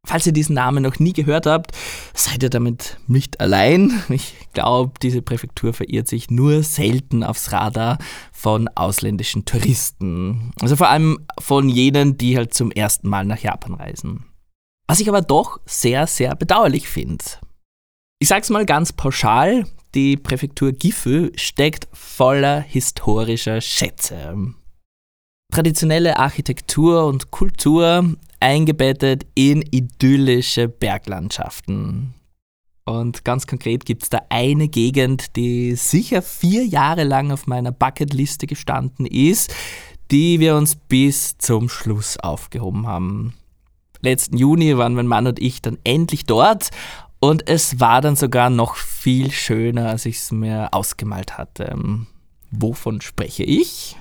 Falls 0.07 0.27
ihr 0.27 0.33
diesen 0.33 0.55
Namen 0.55 0.83
noch 0.83 0.99
nie 0.99 1.13
gehört 1.13 1.45
habt, 1.45 1.73
seid 2.15 2.43
ihr 2.43 2.49
damit 2.49 2.97
nicht 3.07 3.39
allein. 3.39 3.93
Ich 4.09 4.33
glaube, 4.55 4.95
diese 5.03 5.21
Präfektur 5.21 5.75
verirrt 5.75 6.09
sich 6.09 6.31
nur 6.31 6.63
selten 6.63 7.23
aufs 7.23 7.53
Radar 7.53 7.99
von 8.33 8.69
ausländischen 8.69 9.45
Touristen. 9.45 10.53
Also 10.63 10.77
vor 10.77 10.89
allem 10.89 11.19
von 11.39 11.69
jenen, 11.69 12.17
die 12.17 12.39
halt 12.39 12.55
zum 12.55 12.71
ersten 12.71 13.11
Mal 13.11 13.27
nach 13.27 13.41
Japan 13.41 13.75
reisen. 13.75 14.25
Was 14.89 15.01
ich 15.01 15.09
aber 15.09 15.21
doch 15.21 15.59
sehr, 15.67 16.07
sehr 16.07 16.37
bedauerlich 16.37 16.89
finde. 16.89 17.25
Ich 18.21 18.29
sag's 18.29 18.51
mal 18.51 18.65
ganz 18.65 18.93
pauschal, 18.93 19.67
die 19.95 20.17
Präfektur 20.17 20.73
Gifu 20.73 21.31
steckt 21.35 21.89
voller 21.93 22.61
historischer 22.61 23.61
Schätze. 23.61 24.55
Traditionelle 25.53 26.19
Architektur 26.19 27.07
und 27.07 27.31
Kultur 27.31 28.15
eingebettet 28.41 29.27
in 29.35 29.63
idyllische 29.63 30.69
Berglandschaften. 30.69 32.15
Und 32.85 33.25
ganz 33.25 33.49
konkret 33.49 33.85
gibt 33.85 34.05
es 34.05 34.11
da 34.11 34.21
eine 34.29 34.69
Gegend, 34.69 35.35
die 35.35 35.75
sicher 35.75 36.23
vier 36.23 36.65
Jahre 36.65 37.03
lang 37.03 37.33
auf 37.33 37.49
meiner 37.49 37.73
Bucketliste 37.73 38.47
gestanden 38.47 39.05
ist, 39.05 39.53
die 40.13 40.39
wir 40.39 40.55
uns 40.55 40.77
bis 40.77 41.37
zum 41.39 41.69
Schluss 41.69 42.17
aufgehoben 42.19 42.87
haben 42.87 43.35
letzten 44.01 44.37
Juni 44.37 44.77
waren 44.77 44.95
mein 44.95 45.07
Mann 45.07 45.27
und 45.27 45.39
ich 45.39 45.63
dann 45.63 45.79
endlich 45.85 46.25
dort 46.25 46.71
und 47.21 47.49
es 47.49 47.81
war 47.81 48.01
dann 48.01 48.17
sogar 48.17 48.51
noch 48.51 48.77
viel 48.77 49.31
schöner, 49.31 49.89
als 49.91 50.07
ich 50.07 50.17
es 50.17 50.33
mir 50.33 50.69
ausgemalt 50.73 51.39
hatte. 51.39 51.77
Wovon 52.51 53.01
spreche 53.01 53.43
ich? 53.43 53.97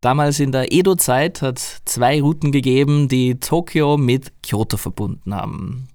Damals 0.00 0.38
in 0.38 0.52
der 0.52 0.72
Edo-Zeit 0.72 1.42
hat 1.42 1.58
es 1.58 1.78
zwei 1.84 2.20
Routen 2.20 2.52
gegeben, 2.52 3.08
die 3.08 3.40
Tokio 3.40 3.96
mit 3.96 4.32
Kyoto 4.42 4.76
verbunden 4.76 5.34
haben. 5.34 5.88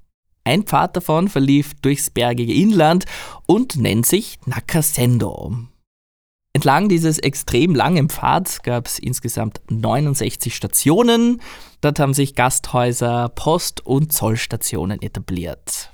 Ein 0.43 0.63
Pfad 0.63 0.97
davon 0.97 1.29
verlief 1.29 1.73
durchs 1.75 2.09
bergige 2.09 2.53
Inland 2.53 3.05
und 3.45 3.77
nennt 3.77 4.05
sich 4.05 4.39
Nakasendo. 4.45 5.55
Entlang 6.55 6.87
dieses 6.87 7.17
extrem 7.17 7.73
langen 7.73 8.09
Pfads 8.09 8.61
gab 8.61 8.85
es 8.85 8.99
insgesamt 8.99 9.61
69 9.71 10.55
Stationen. 10.55 11.41
Dort 11.81 11.99
haben 11.99 12.13
sich 12.13 12.35
Gasthäuser, 12.35 13.29
Post- 13.29 13.83
und 13.83 14.13
Zollstationen 14.13 15.01
etabliert. 15.01 15.91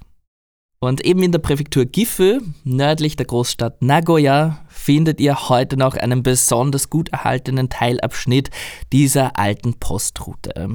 Und 0.82 1.04
eben 1.06 1.24
in 1.24 1.32
der 1.32 1.40
Präfektur 1.40 1.86
Gifu, 1.86 2.40
nördlich 2.66 3.16
der 3.16 3.26
Großstadt 3.26 3.82
Nagoya, 3.82 4.60
findet 4.68 5.22
ihr 5.22 5.50
heute 5.50 5.78
noch 5.78 5.96
einen 5.96 6.24
besonders 6.24 6.90
gut 6.90 7.10
erhaltenen 7.10 7.70
Teilabschnitt 7.70 8.50
dieser 8.92 9.38
alten 9.38 9.76
Postroute. 9.76 10.70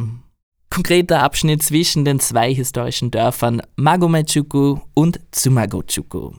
Konkreter 0.70 1.22
Abschnitt 1.22 1.62
zwischen 1.62 2.06
den 2.06 2.20
zwei 2.20 2.52
historischen 2.52 3.10
Dörfern 3.10 3.62
Magomechuku 3.76 4.78
und 4.94 5.20
Tsumagochuku. 5.30 6.32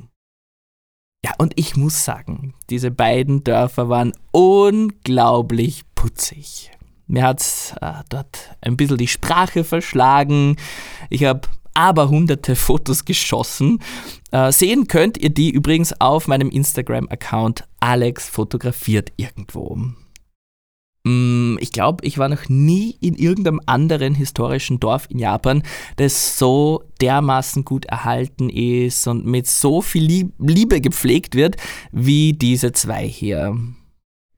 Ja, 1.25 1.31
und 1.39 1.53
ich 1.55 1.75
muss 1.75 2.05
sagen, 2.05 2.53
diese 2.69 2.91
beiden 2.91 3.43
Dörfer 3.43 3.89
waren 3.89 4.13
unglaublich 4.29 5.81
putzig. 5.95 6.69
Mir 7.07 7.23
hat 7.23 7.75
äh, 7.81 8.03
dort 8.09 8.55
ein 8.61 8.77
bisschen 8.77 8.99
die 8.99 9.07
Sprache 9.07 9.63
verschlagen. 9.63 10.55
Ich 11.09 11.23
habe 11.23 11.47
aber 11.73 12.09
hunderte 12.09 12.55
Fotos 12.55 13.05
geschossen. 13.05 13.79
Äh, 14.29 14.51
sehen 14.51 14.87
könnt 14.87 15.17
ihr 15.17 15.31
die 15.31 15.49
übrigens 15.49 15.99
auf 15.99 16.27
meinem 16.27 16.51
Instagram-Account 16.51 17.63
Alex 17.79 18.29
fotografiert 18.29 19.11
irgendwo. 19.17 19.79
Mm, 21.05 21.57
ich 21.59 21.71
glaube, 21.71 22.03
ich 22.03 22.17
war 22.17 22.29
noch 22.29 22.49
nie 22.49 22.97
in 22.99 23.13
irgendeinem 23.13 23.61
anderen 23.67 24.15
historischen 24.15 24.79
Dorf 24.79 25.07
in 25.09 25.19
Japan, 25.19 25.61
das 25.97 26.39
so 26.39 26.83
dermaßen 26.99 27.63
gut 27.63 27.85
erhalten 27.85 28.49
ist 28.49 29.07
und 29.07 29.25
mit 29.25 29.45
so 29.45 29.81
viel 29.81 30.31
Liebe 30.39 30.81
gepflegt 30.81 31.35
wird 31.35 31.57
wie 31.91 32.33
diese 32.33 32.71
zwei 32.71 33.07
hier. 33.07 33.55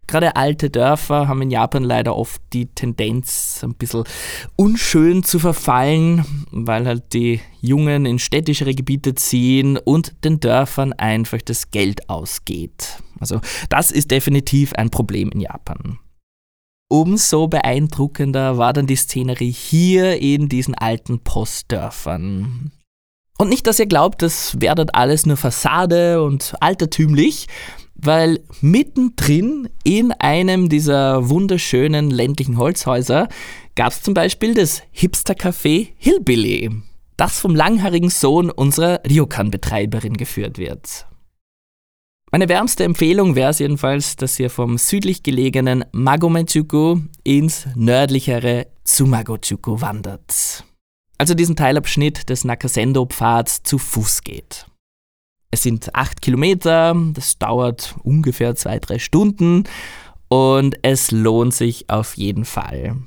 Gerade 0.08 0.38
alte 0.38 0.70
Dörfer 0.70 1.28
haben 1.28 1.42
in 1.42 1.52
Japan 1.52 1.84
leider 1.84 2.16
oft 2.16 2.42
die 2.54 2.68
Tendenz, 2.68 3.62
ein 3.64 3.74
bisschen 3.74 4.04
unschön 4.56 5.24
zu 5.24 5.38
verfallen, 5.40 6.26
weil 6.52 6.86
halt 6.86 7.14
die 7.14 7.42
Jungen 7.62 8.06
in 8.06 8.20
städtischere 8.20 8.74
Gebiete 8.74 9.16
ziehen 9.16 9.78
und 9.78 10.24
den 10.24 10.40
Dörfern 10.40 10.94
einfach 10.94 11.42
das 11.42 11.72
Geld 11.72 12.10
ausgeht. 12.10 13.02
Also 13.20 13.42
das 13.70 13.92
ist 13.92 14.12
definitiv 14.12 14.74
ein 14.74 14.90
Problem 14.90 15.30
in 15.32 15.42
Japan. 15.42 16.00
Umso 16.90 17.48
beeindruckender 17.48 18.58
war 18.58 18.72
dann 18.72 18.88
die 18.88 18.96
Szenerie 18.96 19.52
hier 19.52 20.22
in 20.22 20.48
diesen 20.48 20.74
alten 20.74 21.20
Postdörfern. 21.20 22.72
Und 23.38 23.50
nicht, 23.50 23.68
dass 23.68 23.80
ihr 23.80 23.88
glaubt, 23.88 24.22
das 24.22 24.60
wäre 24.62 24.76
dort 24.76 24.96
alles 24.96 25.26
nur 25.26 25.38
Fassade 25.38 26.24
und 26.24 26.56
altertümlich, 26.62 27.48
weil 27.96 28.40
mittendrin 28.62 29.70
in 29.84 30.12
einem 30.14 30.70
dieser 30.70 31.30
wunderschönen 31.30 32.10
ländlichen 32.10 32.58
Holzhäuser 32.58 33.28
gab 33.76 33.92
es 33.92 34.02
zum 34.02 34.14
Beispiel 34.14 34.54
das 34.54 34.82
Hipster-Café 34.92 35.90
Hillbilly, 35.98 36.72
das 37.18 37.40
vom 37.40 37.54
langhaarigen 37.54 38.10
Sohn 38.10 38.50
unserer 38.50 39.02
Ryokan-Betreiberin 39.08 40.14
geführt 40.14 40.58
wird. 40.58 41.06
Meine 42.30 42.50
wärmste 42.50 42.84
Empfehlung 42.84 43.36
wäre 43.36 43.52
es 43.52 43.60
jedenfalls, 43.60 44.18
dass 44.18 44.38
ihr 44.38 44.50
vom 44.50 44.78
südlich 44.78 45.24
gelegenen 45.24 45.86
Magomechuku 45.94 47.00
ins 47.24 47.68
nördlichere 47.76 48.68
Tsumagochuku 48.84 49.80
wandert. 49.80 50.66
Also 51.18 51.34
diesen 51.34 51.56
Teilabschnitt 51.56 52.30
des 52.30 52.44
Nakasendo-Pfads 52.44 53.64
zu 53.64 53.78
Fuß 53.78 54.24
geht. 54.24 54.66
Es 55.52 55.64
sind 55.64 55.96
acht 55.96 56.22
Kilometer, 56.22 56.94
das 57.14 57.40
dauert 57.40 57.96
ungefähr 58.04 58.56
zwei, 58.56 58.80
drei 58.80 59.00
Stunden 59.00 59.64
und 60.28 60.78
es 60.82 61.12
lohnt 61.12 61.54
sich 61.54 61.90
auf 61.90 62.18
jeden 62.18 62.44
Fall. 62.44 62.98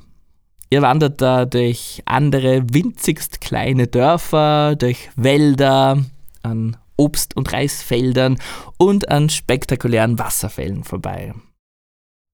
Ihr 0.71 0.81
wandert 0.81 1.21
da 1.21 1.45
durch 1.45 2.01
andere 2.05 2.63
winzigst 2.73 3.39
kleine 3.39 3.85
Dörfer, 3.85 4.75
durch 4.75 5.11
Wälder, 5.15 6.03
an 6.41 6.77
Obst- 7.01 7.35
und 7.35 7.51
Reisfeldern 7.51 8.37
und 8.77 9.09
an 9.09 9.29
spektakulären 9.29 10.19
Wasserfällen 10.19 10.83
vorbei. 10.83 11.33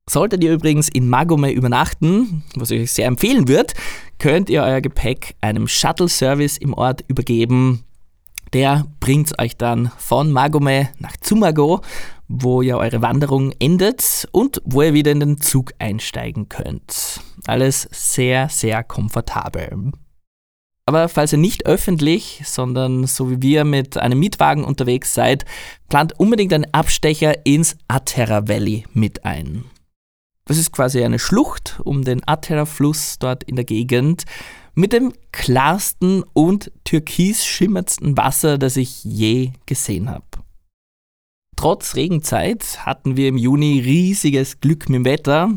Solltet 0.09 0.43
ihr 0.43 0.53
übrigens 0.53 0.89
in 0.89 1.09
Magome 1.09 1.51
übernachten, 1.51 2.43
was 2.55 2.71
ich 2.71 2.81
euch 2.81 2.91
sehr 2.91 3.07
empfehlen 3.07 3.47
würde, 3.47 3.73
könnt 4.19 4.49
ihr 4.49 4.63
euer 4.63 4.81
Gepäck 4.81 5.35
einem 5.41 5.67
Shuttle-Service 5.67 6.57
im 6.57 6.73
Ort 6.73 7.03
übergeben. 7.07 7.83
Der 8.53 8.85
bringt 8.99 9.37
euch 9.39 9.57
dann 9.57 9.91
von 9.97 10.31
Magome 10.31 10.89
nach 10.99 11.17
Zumago, 11.17 11.81
wo 12.27 12.61
ja 12.61 12.77
eure 12.77 13.01
Wanderung 13.01 13.53
endet 13.59 14.27
und 14.31 14.61
wo 14.65 14.81
ihr 14.81 14.93
wieder 14.93 15.11
in 15.11 15.19
den 15.19 15.41
Zug 15.41 15.73
einsteigen 15.79 16.49
könnt. 16.49 17.21
Alles 17.45 17.87
sehr, 17.91 18.49
sehr 18.49 18.83
komfortabel. 18.83 19.91
Aber 20.87 21.09
falls 21.09 21.33
ihr 21.33 21.37
nicht 21.37 21.65
öffentlich, 21.65 22.41
sondern 22.45 23.05
so 23.07 23.29
wie 23.29 23.41
wir 23.41 23.65
mit 23.65 23.97
einem 23.97 24.19
Mietwagen 24.19 24.63
unterwegs 24.63 25.13
seid, 25.13 25.43
plant 25.89 26.17
unbedingt 26.17 26.53
einen 26.53 26.73
Abstecher 26.73 27.45
ins 27.45 27.75
Atera 27.89 28.47
Valley 28.47 28.85
mit 28.93 29.25
ein. 29.25 29.65
Das 30.45 30.57
ist 30.57 30.71
quasi 30.71 31.03
eine 31.03 31.19
Schlucht 31.19 31.81
um 31.83 32.05
den 32.05 32.25
Atera-Fluss 32.25 33.19
dort 33.19 33.43
in 33.43 33.57
der 33.57 33.65
Gegend 33.65 34.23
mit 34.75 34.93
dem 34.93 35.11
klarsten 35.33 36.23
und 36.31 36.71
türkis 36.85 37.45
schimmerndsten 37.45 38.15
Wasser, 38.15 38.57
das 38.57 38.77
ich 38.77 39.03
je 39.03 39.51
gesehen 39.65 40.09
habe. 40.09 40.23
Trotz 41.57 41.95
Regenzeit 41.95 42.85
hatten 42.85 43.17
wir 43.17 43.27
im 43.27 43.37
Juni 43.37 43.81
riesiges 43.81 44.61
Glück 44.61 44.87
mit 44.87 44.99
dem 44.99 45.05
Wetter. 45.05 45.49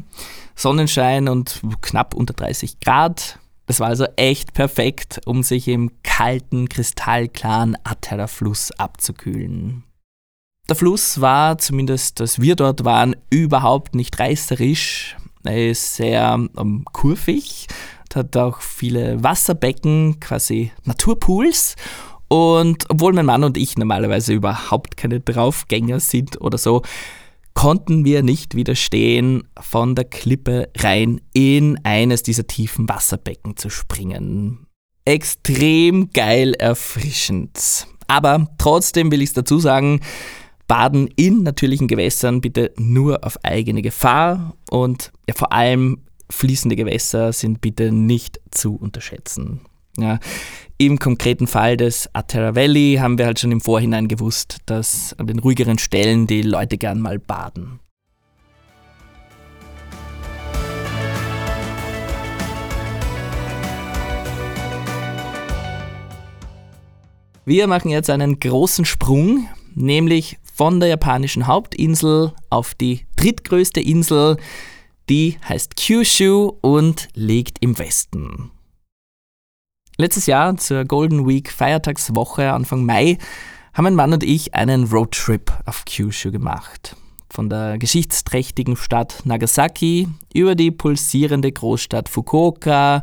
Sonnenschein 0.57 1.29
und 1.29 1.61
knapp 1.83 2.15
unter 2.15 2.35
30 2.35 2.81
Grad. 2.81 3.39
Das 3.71 3.79
war 3.79 3.87
also 3.87 4.05
echt 4.17 4.53
perfekt, 4.53 5.21
um 5.27 5.45
sich 5.45 5.69
im 5.69 5.93
kalten, 6.03 6.69
kristallklaren 6.69 7.77
Atterer 7.85 8.27
Fluss 8.27 8.73
abzukühlen. 8.73 9.85
Der 10.69 10.75
Fluss 10.75 11.21
war, 11.21 11.57
zumindest 11.57 12.21
als 12.21 12.41
wir 12.41 12.57
dort 12.57 12.85
waren, 12.85 13.15
überhaupt 13.31 13.95
nicht 13.95 14.19
reißerisch. 14.19 15.17
Er 15.45 15.71
ist 15.71 15.95
sehr 15.95 16.49
um, 16.57 16.85
kurvig, 16.87 17.69
hat 18.13 18.37
auch 18.37 18.61
viele 18.61 19.23
Wasserbecken, 19.23 20.19
quasi 20.19 20.73
Naturpools. 20.83 21.77
Und 22.27 22.87
obwohl 22.91 23.13
mein 23.13 23.27
Mann 23.27 23.45
und 23.45 23.57
ich 23.57 23.79
normalerweise 23.79 24.33
überhaupt 24.33 24.97
keine 24.97 25.21
Draufgänger 25.21 26.01
sind 26.01 26.41
oder 26.41 26.59
so, 26.59 26.83
konnten 27.61 28.07
wir 28.07 28.23
nicht 28.23 28.55
widerstehen, 28.55 29.43
von 29.61 29.95
der 29.95 30.07
Klippe 30.07 30.71
rein 30.79 31.21
in 31.35 31.79
eines 31.85 32.23
dieser 32.23 32.47
tiefen 32.47 32.89
Wasserbecken 32.89 33.59
zu 33.59 33.69
springen. 33.69 34.67
Extrem 35.05 36.09
geil 36.15 36.55
erfrischend. 36.55 37.87
Aber 38.07 38.49
trotzdem 38.57 39.13
will 39.13 39.21
ich 39.21 39.29
es 39.29 39.35
dazu 39.35 39.59
sagen, 39.59 40.01
Baden 40.69 41.07
in 41.17 41.43
natürlichen 41.43 41.87
Gewässern 41.87 42.41
bitte 42.41 42.73
nur 42.79 43.27
auf 43.27 43.37
eigene 43.45 43.83
Gefahr 43.83 44.55
und 44.71 45.13
ja, 45.29 45.35
vor 45.35 45.53
allem 45.53 45.99
fließende 46.31 46.77
Gewässer 46.77 47.35
sind 47.35 47.61
bitte 47.61 47.93
nicht 47.93 48.41
zu 48.51 48.75
unterschätzen. 48.75 49.61
Ja, 50.01 50.19
Im 50.79 50.99
konkreten 50.99 51.47
Fall 51.47 51.77
des 51.77 52.09
Atera 52.15 52.55
Valley 52.55 52.97
haben 53.01 53.19
wir 53.19 53.27
halt 53.27 53.39
schon 53.39 53.53
im 53.53 53.61
Vorhinein 53.61 54.09
gewusst, 54.09 54.59
dass 54.65 55.15
an 55.19 55.27
den 55.27 55.39
ruhigeren 55.39 55.77
Stellen 55.79 56.27
die 56.27 56.43
Leute 56.43 56.79
gern 56.79 57.01
mal 57.01 57.19
baden. 57.19 57.81
Wir 67.45 67.67
machen 67.67 67.91
jetzt 67.91 68.09
einen 68.09 68.39
großen 68.39 68.85
Sprung, 68.85 69.49
nämlich 69.75 70.39
von 70.55 70.79
der 70.79 70.89
japanischen 70.89 71.47
Hauptinsel 71.47 72.33
auf 72.49 72.75
die 72.75 73.07
drittgrößte 73.17 73.81
Insel, 73.81 74.37
die 75.09 75.37
heißt 75.49 75.77
Kyushu 75.77 76.53
und 76.61 77.09
liegt 77.15 77.59
im 77.61 77.79
Westen. 77.79 78.53
Letztes 80.01 80.25
Jahr 80.25 80.57
zur 80.57 80.87
Golden 80.87 81.29
Week 81.29 81.53
Feiertagswoche 81.53 82.55
Anfang 82.55 82.87
Mai 82.87 83.19
haben 83.75 83.85
mein 83.85 83.95
Mann 83.95 84.15
und 84.15 84.25
ich 84.25 84.55
einen 84.55 84.85
Roadtrip 84.85 85.53
auf 85.67 85.85
Kyushu 85.85 86.33
gemacht. 86.33 86.97
Von 87.29 87.51
der 87.51 87.77
geschichtsträchtigen 87.77 88.77
Stadt 88.77 89.21
Nagasaki 89.25 90.09
über 90.33 90.55
die 90.55 90.71
pulsierende 90.71 91.53
Großstadt 91.53 92.09
Fukuoka, 92.09 93.03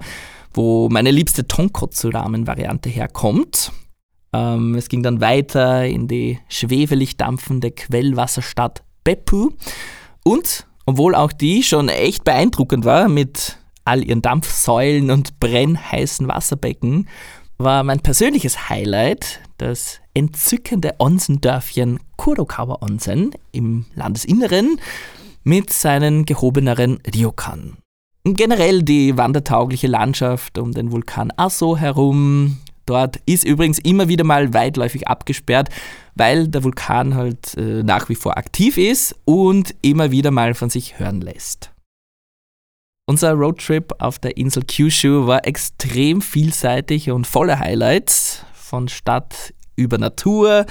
wo 0.56 0.90
meine 0.90 1.12
liebste 1.12 1.48
Tonkotsu-Ramen-Variante 1.48 2.90
herkommt. 2.90 3.72
Ähm, 4.34 4.74
es 4.74 4.90
ging 4.90 5.04
dann 5.04 5.22
weiter 5.22 5.86
in 5.86 6.08
die 6.08 6.40
schwefelig 6.50 7.16
dampfende 7.16 7.70
Quellwasserstadt 7.70 8.82
Beppu. 9.04 9.52
Und 10.24 10.66
obwohl 10.88 11.14
auch 11.14 11.32
die 11.32 11.62
schon 11.62 11.90
echt 11.90 12.24
beeindruckend 12.24 12.86
war 12.86 13.08
mit 13.08 13.60
all 13.88 14.04
ihren 14.04 14.22
Dampfsäulen 14.22 15.10
und 15.12 15.40
brennheißen 15.40 16.28
Wasserbecken, 16.28 17.08
war 17.58 17.84
mein 17.84 18.02
persönliches 18.02 18.70
Highlight 18.70 19.40
das 19.58 20.00
entzückende 20.14 20.96
Onsendörfchen 21.00 22.00
Kurokawa 22.18 22.80
Onsen 22.82 23.32
im 23.52 23.86
Landesinneren 23.96 24.80
mit 25.44 25.72
seinen 25.72 26.26
gehobeneren 26.26 27.00
Ryokan. 27.16 27.78
Generell 28.24 28.84
die 28.84 29.18
wandertaugliche 29.18 29.88
Landschaft 29.88 30.58
um 30.58 30.74
den 30.74 30.92
Vulkan 30.92 31.32
Aso 31.38 31.78
herum. 31.78 32.58
Dort 32.86 33.20
ist 33.26 33.46
übrigens 33.46 33.80
immer 33.80 34.08
wieder 34.10 34.24
mal 34.24 34.54
weitläufig 34.54 35.08
abgesperrt, 35.08 35.70
weil 36.16 36.48
der 36.48 36.64
Vulkan 36.64 37.16
halt 37.16 37.56
äh, 37.58 37.84
nach 37.84 38.10
wie 38.10 38.16
vor 38.16 38.38
aktiv 38.38 38.78
ist 38.78 39.16
und 39.26 39.76
immer 39.82 40.12
wieder 40.12 40.32
mal 40.32 40.54
von 40.54 40.70
sich 40.70 41.00
hören 41.00 41.22
lässt. 41.22 41.72
Unser 43.10 43.32
Roadtrip 43.36 43.94
auf 44.00 44.20
der 44.20 44.36
Insel 44.36 44.64
Kyushu 44.64 45.28
war 45.28 45.48
extrem 45.48 46.22
vielseitig 46.22 47.10
und 47.10 47.26
voller 47.26 47.58
Highlights. 47.58 48.44
Von 48.52 48.90
Stadt 48.90 49.54
über 49.78 49.98
Natur, 49.98 50.66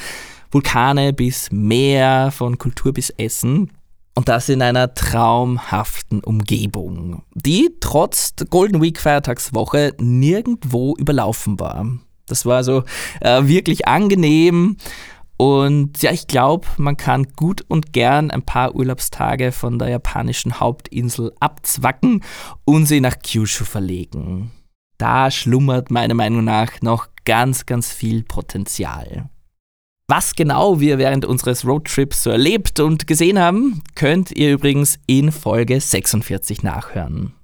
Vulkane 0.51 1.15
bis 1.15 1.51
Meer, 1.51 2.31
von 2.31 2.59
Kultur 2.59 2.93
bis 2.93 3.09
Essen. 3.09 3.73
Und 4.15 4.29
das 4.29 4.51
in 4.51 4.61
einer 4.61 4.93
traumhaften 4.93 6.23
Umgebung, 6.23 7.23
die 7.33 7.71
trotz 7.81 8.35
Golden 8.51 8.83
Week 8.83 9.01
Feiertagswoche 9.01 9.95
nirgendwo 9.99 10.95
überlaufen 10.99 11.59
war. 11.59 11.87
Das 12.27 12.45
war 12.45 12.57
also 12.57 12.83
äh, 13.21 13.47
wirklich 13.47 13.89
angenehm 13.89 14.77
und 15.37 16.01
ja, 16.03 16.13
ich 16.13 16.27
glaube, 16.27 16.67
man 16.79 16.97
kann 16.97 17.25
gut 17.37 17.65
und 17.69 17.93
gern 17.93 18.31
ein 18.31 18.43
paar 18.43 18.75
Urlaubstage 18.75 19.53
von 19.53 19.79
der 19.79 19.89
japanischen 19.89 20.61
Hauptinsel 20.61 21.33
abzwacken 21.41 22.23
und 22.65 22.87
sie 22.87 23.01
nach 23.01 23.19
Kyushu 23.19 23.65
verlegen. 23.65 24.51
Da 24.99 25.31
schlummert 25.31 25.91
meiner 25.91 26.15
Meinung 26.15 26.45
nach 26.45 26.81
noch 26.81 27.09
ganz, 27.25 27.67
ganz 27.67 27.93
viel 27.93 28.23
Potenzial. 28.23 29.29
Was 30.09 30.35
genau 30.37 30.81
wir 30.81 30.99
während 30.99 31.25
unseres 31.25 31.67
Roadtrips 31.67 32.23
so 32.23 32.31
erlebt 32.31 32.81
und 32.81 33.07
gesehen 33.07 33.39
haben, 33.39 33.83
könnt 33.97 34.31
ihr 34.31 34.53
übrigens 34.53 34.99
in 35.07 35.33
Folge 35.33 35.81
46 35.81 36.63
nachhören. 36.63 37.35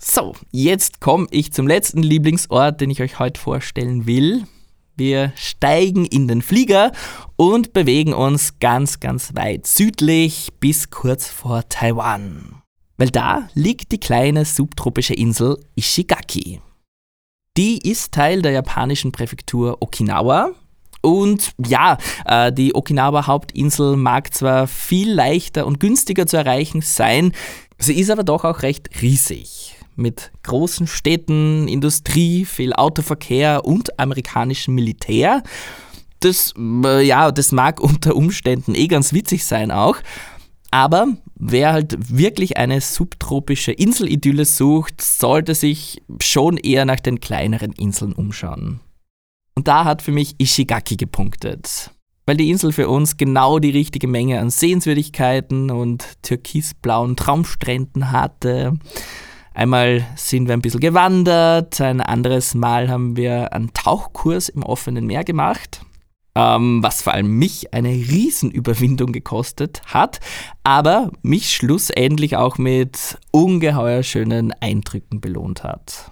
So, 0.00 0.34
jetzt 0.52 1.00
komme 1.00 1.26
ich 1.30 1.52
zum 1.52 1.66
letzten 1.66 2.02
Lieblingsort, 2.02 2.80
den 2.80 2.90
ich 2.90 3.02
euch 3.02 3.18
heute 3.18 3.40
vorstellen 3.40 4.06
will. 4.06 4.44
Wir 4.96 5.32
steigen 5.36 6.04
in 6.04 6.28
den 6.28 6.42
Flieger 6.42 6.92
und 7.36 7.72
bewegen 7.72 8.12
uns 8.12 8.58
ganz, 8.60 9.00
ganz 9.00 9.34
weit 9.34 9.66
südlich 9.66 10.50
bis 10.60 10.90
kurz 10.90 11.28
vor 11.28 11.66
Taiwan. 11.68 12.62
Weil 12.98 13.08
da 13.10 13.48
liegt 13.54 13.92
die 13.92 14.00
kleine 14.00 14.44
subtropische 14.44 15.14
Insel 15.14 15.58
Ishigaki. 15.76 16.60
Die 17.56 17.78
ist 17.78 18.12
Teil 18.12 18.42
der 18.42 18.52
japanischen 18.52 19.12
Präfektur 19.12 19.78
Okinawa. 19.80 20.50
Und 21.00 21.52
ja, 21.66 21.98
äh, 22.26 22.52
die 22.52 22.74
Okinawa 22.74 23.26
Hauptinsel 23.26 23.96
mag 23.96 24.32
zwar 24.32 24.66
viel 24.66 25.12
leichter 25.12 25.66
und 25.66 25.80
günstiger 25.80 26.26
zu 26.26 26.36
erreichen 26.36 26.80
sein, 26.80 27.32
sie 27.78 27.98
ist 27.98 28.10
aber 28.10 28.22
doch 28.22 28.44
auch 28.44 28.62
recht 28.62 29.02
riesig 29.02 29.74
mit 29.96 30.32
großen 30.42 30.86
Städten, 30.86 31.68
Industrie, 31.68 32.44
viel 32.44 32.72
Autoverkehr 32.72 33.64
und 33.64 33.98
amerikanischem 33.98 34.74
Militär. 34.74 35.42
Das, 36.20 36.54
äh, 36.58 37.04
ja, 37.04 37.30
das 37.30 37.52
mag 37.52 37.80
unter 37.82 38.16
Umständen 38.16 38.74
eh 38.74 38.88
ganz 38.88 39.12
witzig 39.12 39.44
sein 39.44 39.70
auch. 39.70 39.96
Aber 40.70 41.08
wer 41.34 41.72
halt 41.72 42.16
wirklich 42.16 42.56
eine 42.56 42.80
subtropische 42.80 43.72
Inselidylle 43.72 44.46
sucht, 44.46 45.02
sollte 45.02 45.54
sich 45.54 46.02
schon 46.22 46.56
eher 46.56 46.86
nach 46.86 47.00
den 47.00 47.20
kleineren 47.20 47.72
Inseln 47.72 48.14
umschauen. 48.14 48.80
Und 49.54 49.68
da 49.68 49.84
hat 49.84 50.00
für 50.00 50.12
mich 50.12 50.34
Ishigaki 50.38 50.96
gepunktet. 50.96 51.90
Weil 52.24 52.36
die 52.36 52.50
Insel 52.50 52.72
für 52.72 52.88
uns 52.88 53.16
genau 53.16 53.58
die 53.58 53.70
richtige 53.70 54.06
Menge 54.06 54.40
an 54.40 54.48
Sehenswürdigkeiten 54.48 55.70
und 55.70 56.22
türkisblauen 56.22 57.16
Traumstränden 57.16 58.12
hatte. 58.12 58.78
Einmal 59.54 60.06
sind 60.16 60.48
wir 60.48 60.54
ein 60.54 60.62
bisschen 60.62 60.80
gewandert, 60.80 61.80
ein 61.80 62.00
anderes 62.00 62.54
Mal 62.54 62.88
haben 62.88 63.16
wir 63.16 63.52
einen 63.52 63.72
Tauchkurs 63.74 64.48
im 64.48 64.62
offenen 64.62 65.06
Meer 65.06 65.24
gemacht, 65.24 65.82
ähm, 66.34 66.82
was 66.82 67.02
vor 67.02 67.12
allem 67.12 67.28
mich 67.38 67.74
eine 67.74 67.90
Riesenüberwindung 67.90 69.12
gekostet 69.12 69.82
hat, 69.86 70.20
aber 70.64 71.10
mich 71.20 71.52
schlussendlich 71.52 72.36
auch 72.36 72.56
mit 72.56 73.18
ungeheuer 73.30 74.02
schönen 74.02 74.52
Eindrücken 74.60 75.20
belohnt 75.20 75.64
hat. 75.64 76.10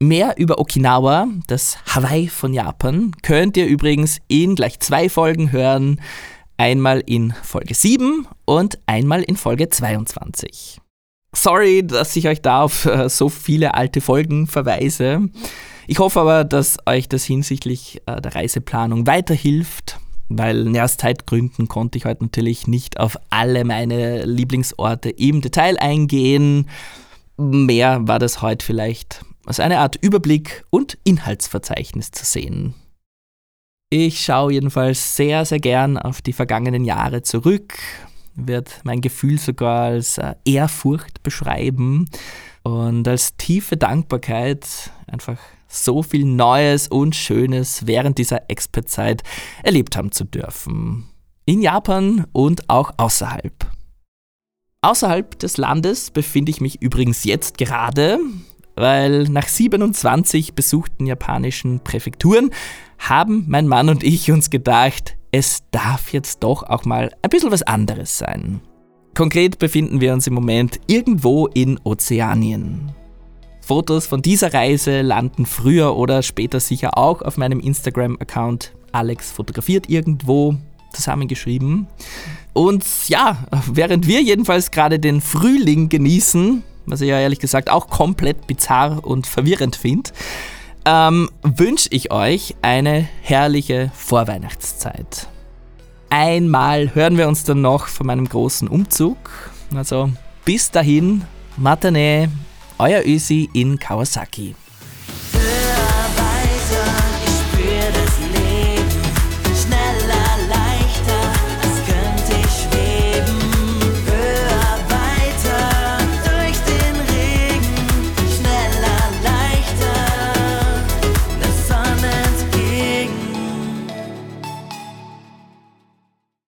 Mehr 0.00 0.34
über 0.36 0.58
Okinawa, 0.58 1.26
das 1.46 1.78
Hawaii 1.94 2.28
von 2.28 2.52
Japan, 2.52 3.12
könnt 3.22 3.56
ihr 3.56 3.66
übrigens 3.66 4.18
in 4.28 4.54
gleich 4.54 4.78
zwei 4.80 5.08
Folgen 5.08 5.52
hören. 5.52 6.02
Einmal 6.58 7.02
in 7.06 7.32
Folge 7.32 7.74
7 7.74 8.28
und 8.44 8.78
einmal 8.86 9.22
in 9.22 9.36
Folge 9.36 9.70
22. 9.70 10.80
Sorry, 11.36 11.86
dass 11.86 12.16
ich 12.16 12.28
euch 12.28 12.40
da 12.40 12.62
auf 12.62 12.86
äh, 12.86 13.10
so 13.10 13.28
viele 13.28 13.74
alte 13.74 14.00
Folgen 14.00 14.46
verweise. 14.46 15.28
Ich 15.86 15.98
hoffe 15.98 16.20
aber, 16.20 16.44
dass 16.44 16.78
euch 16.86 17.10
das 17.10 17.24
hinsichtlich 17.24 18.00
äh, 18.06 18.22
der 18.22 18.34
Reiseplanung 18.34 19.06
weiterhilft, 19.06 20.00
weil 20.30 20.76
aus 20.80 20.96
Zeitgründen 20.96 21.68
konnte 21.68 21.98
ich 21.98 22.06
heute 22.06 22.24
natürlich 22.24 22.66
nicht 22.66 22.98
auf 22.98 23.18
alle 23.28 23.64
meine 23.64 24.24
Lieblingsorte 24.24 25.10
im 25.10 25.42
Detail 25.42 25.78
eingehen. 25.78 26.70
Mehr 27.36 28.08
war 28.08 28.18
das 28.18 28.40
heute 28.40 28.64
vielleicht 28.64 29.22
als 29.44 29.60
eine 29.60 29.80
Art 29.80 29.96
Überblick 30.00 30.64
und 30.70 30.96
Inhaltsverzeichnis 31.04 32.12
zu 32.12 32.24
sehen. 32.24 32.74
Ich 33.90 34.24
schaue 34.24 34.54
jedenfalls 34.54 35.16
sehr, 35.16 35.44
sehr 35.44 35.60
gern 35.60 35.98
auf 35.98 36.22
die 36.22 36.32
vergangenen 36.32 36.86
Jahre 36.86 37.20
zurück, 37.20 37.74
wird 38.36 38.80
mein 38.84 39.00
Gefühl 39.00 39.38
sogar 39.38 39.84
als 39.84 40.18
äh, 40.18 40.34
Ehrfurcht 40.44 41.22
beschreiben 41.22 42.08
und 42.62 43.08
als 43.08 43.36
tiefe 43.36 43.76
Dankbarkeit, 43.76 44.90
einfach 45.06 45.38
so 45.68 46.02
viel 46.02 46.24
Neues 46.24 46.88
und 46.88 47.16
Schönes 47.16 47.86
während 47.86 48.18
dieser 48.18 48.48
Expertzeit 48.50 49.22
erlebt 49.62 49.96
haben 49.96 50.12
zu 50.12 50.24
dürfen. 50.24 51.08
In 51.44 51.62
Japan 51.62 52.26
und 52.32 52.68
auch 52.68 52.92
außerhalb. 52.96 53.52
Außerhalb 54.82 55.38
des 55.38 55.56
Landes 55.56 56.10
befinde 56.10 56.50
ich 56.50 56.60
mich 56.60 56.80
übrigens 56.80 57.24
jetzt 57.24 57.58
gerade, 57.58 58.18
weil 58.74 59.24
nach 59.24 59.48
27 59.48 60.54
besuchten 60.54 61.06
japanischen 61.06 61.80
Präfekturen 61.80 62.50
haben 62.98 63.44
mein 63.48 63.66
Mann 63.66 63.88
und 63.88 64.04
ich 64.04 64.30
uns 64.30 64.50
gedacht, 64.50 65.15
es 65.30 65.62
darf 65.70 66.12
jetzt 66.12 66.42
doch 66.42 66.62
auch 66.62 66.84
mal 66.84 67.12
ein 67.22 67.30
bisschen 67.30 67.50
was 67.50 67.62
anderes 67.62 68.18
sein. 68.18 68.60
Konkret 69.14 69.58
befinden 69.58 70.00
wir 70.00 70.12
uns 70.12 70.26
im 70.26 70.34
Moment 70.34 70.78
irgendwo 70.86 71.46
in 71.46 71.80
Ozeanien. 71.84 72.92
Fotos 73.60 74.06
von 74.06 74.22
dieser 74.22 74.54
Reise 74.54 75.02
landen 75.02 75.46
früher 75.46 75.96
oder 75.96 76.22
später 76.22 76.60
sicher 76.60 76.96
auch 76.96 77.22
auf 77.22 77.36
meinem 77.36 77.58
Instagram-Account 77.58 78.72
Alex 78.92 79.32
fotografiert 79.32 79.88
irgendwo 79.88 80.54
zusammengeschrieben. 80.92 81.86
Und 82.52 82.84
ja, 83.08 83.46
während 83.70 84.06
wir 84.06 84.22
jedenfalls 84.22 84.70
gerade 84.70 84.98
den 84.98 85.20
Frühling 85.20 85.88
genießen, 85.88 86.62
was 86.86 87.00
ich 87.00 87.08
ja 87.08 87.18
ehrlich 87.18 87.40
gesagt 87.40 87.68
auch 87.70 87.88
komplett 87.88 88.46
bizarr 88.46 89.04
und 89.04 89.26
verwirrend 89.26 89.76
finde, 89.76 90.10
ähm, 90.86 91.28
wünsche 91.42 91.88
ich 91.90 92.12
euch 92.12 92.54
eine 92.62 93.06
herrliche 93.20 93.90
Vorweihnachtszeit. 93.94 95.26
Einmal 96.08 96.94
hören 96.94 97.18
wir 97.18 97.26
uns 97.26 97.42
dann 97.42 97.60
noch 97.60 97.88
von 97.88 98.06
meinem 98.06 98.28
großen 98.28 98.68
Umzug. 98.68 99.16
Also 99.74 100.10
bis 100.44 100.70
dahin, 100.70 101.24
Matane, 101.56 102.30
euer 102.78 103.02
Ösi 103.04 103.50
in 103.52 103.78
Kawasaki. 103.78 104.54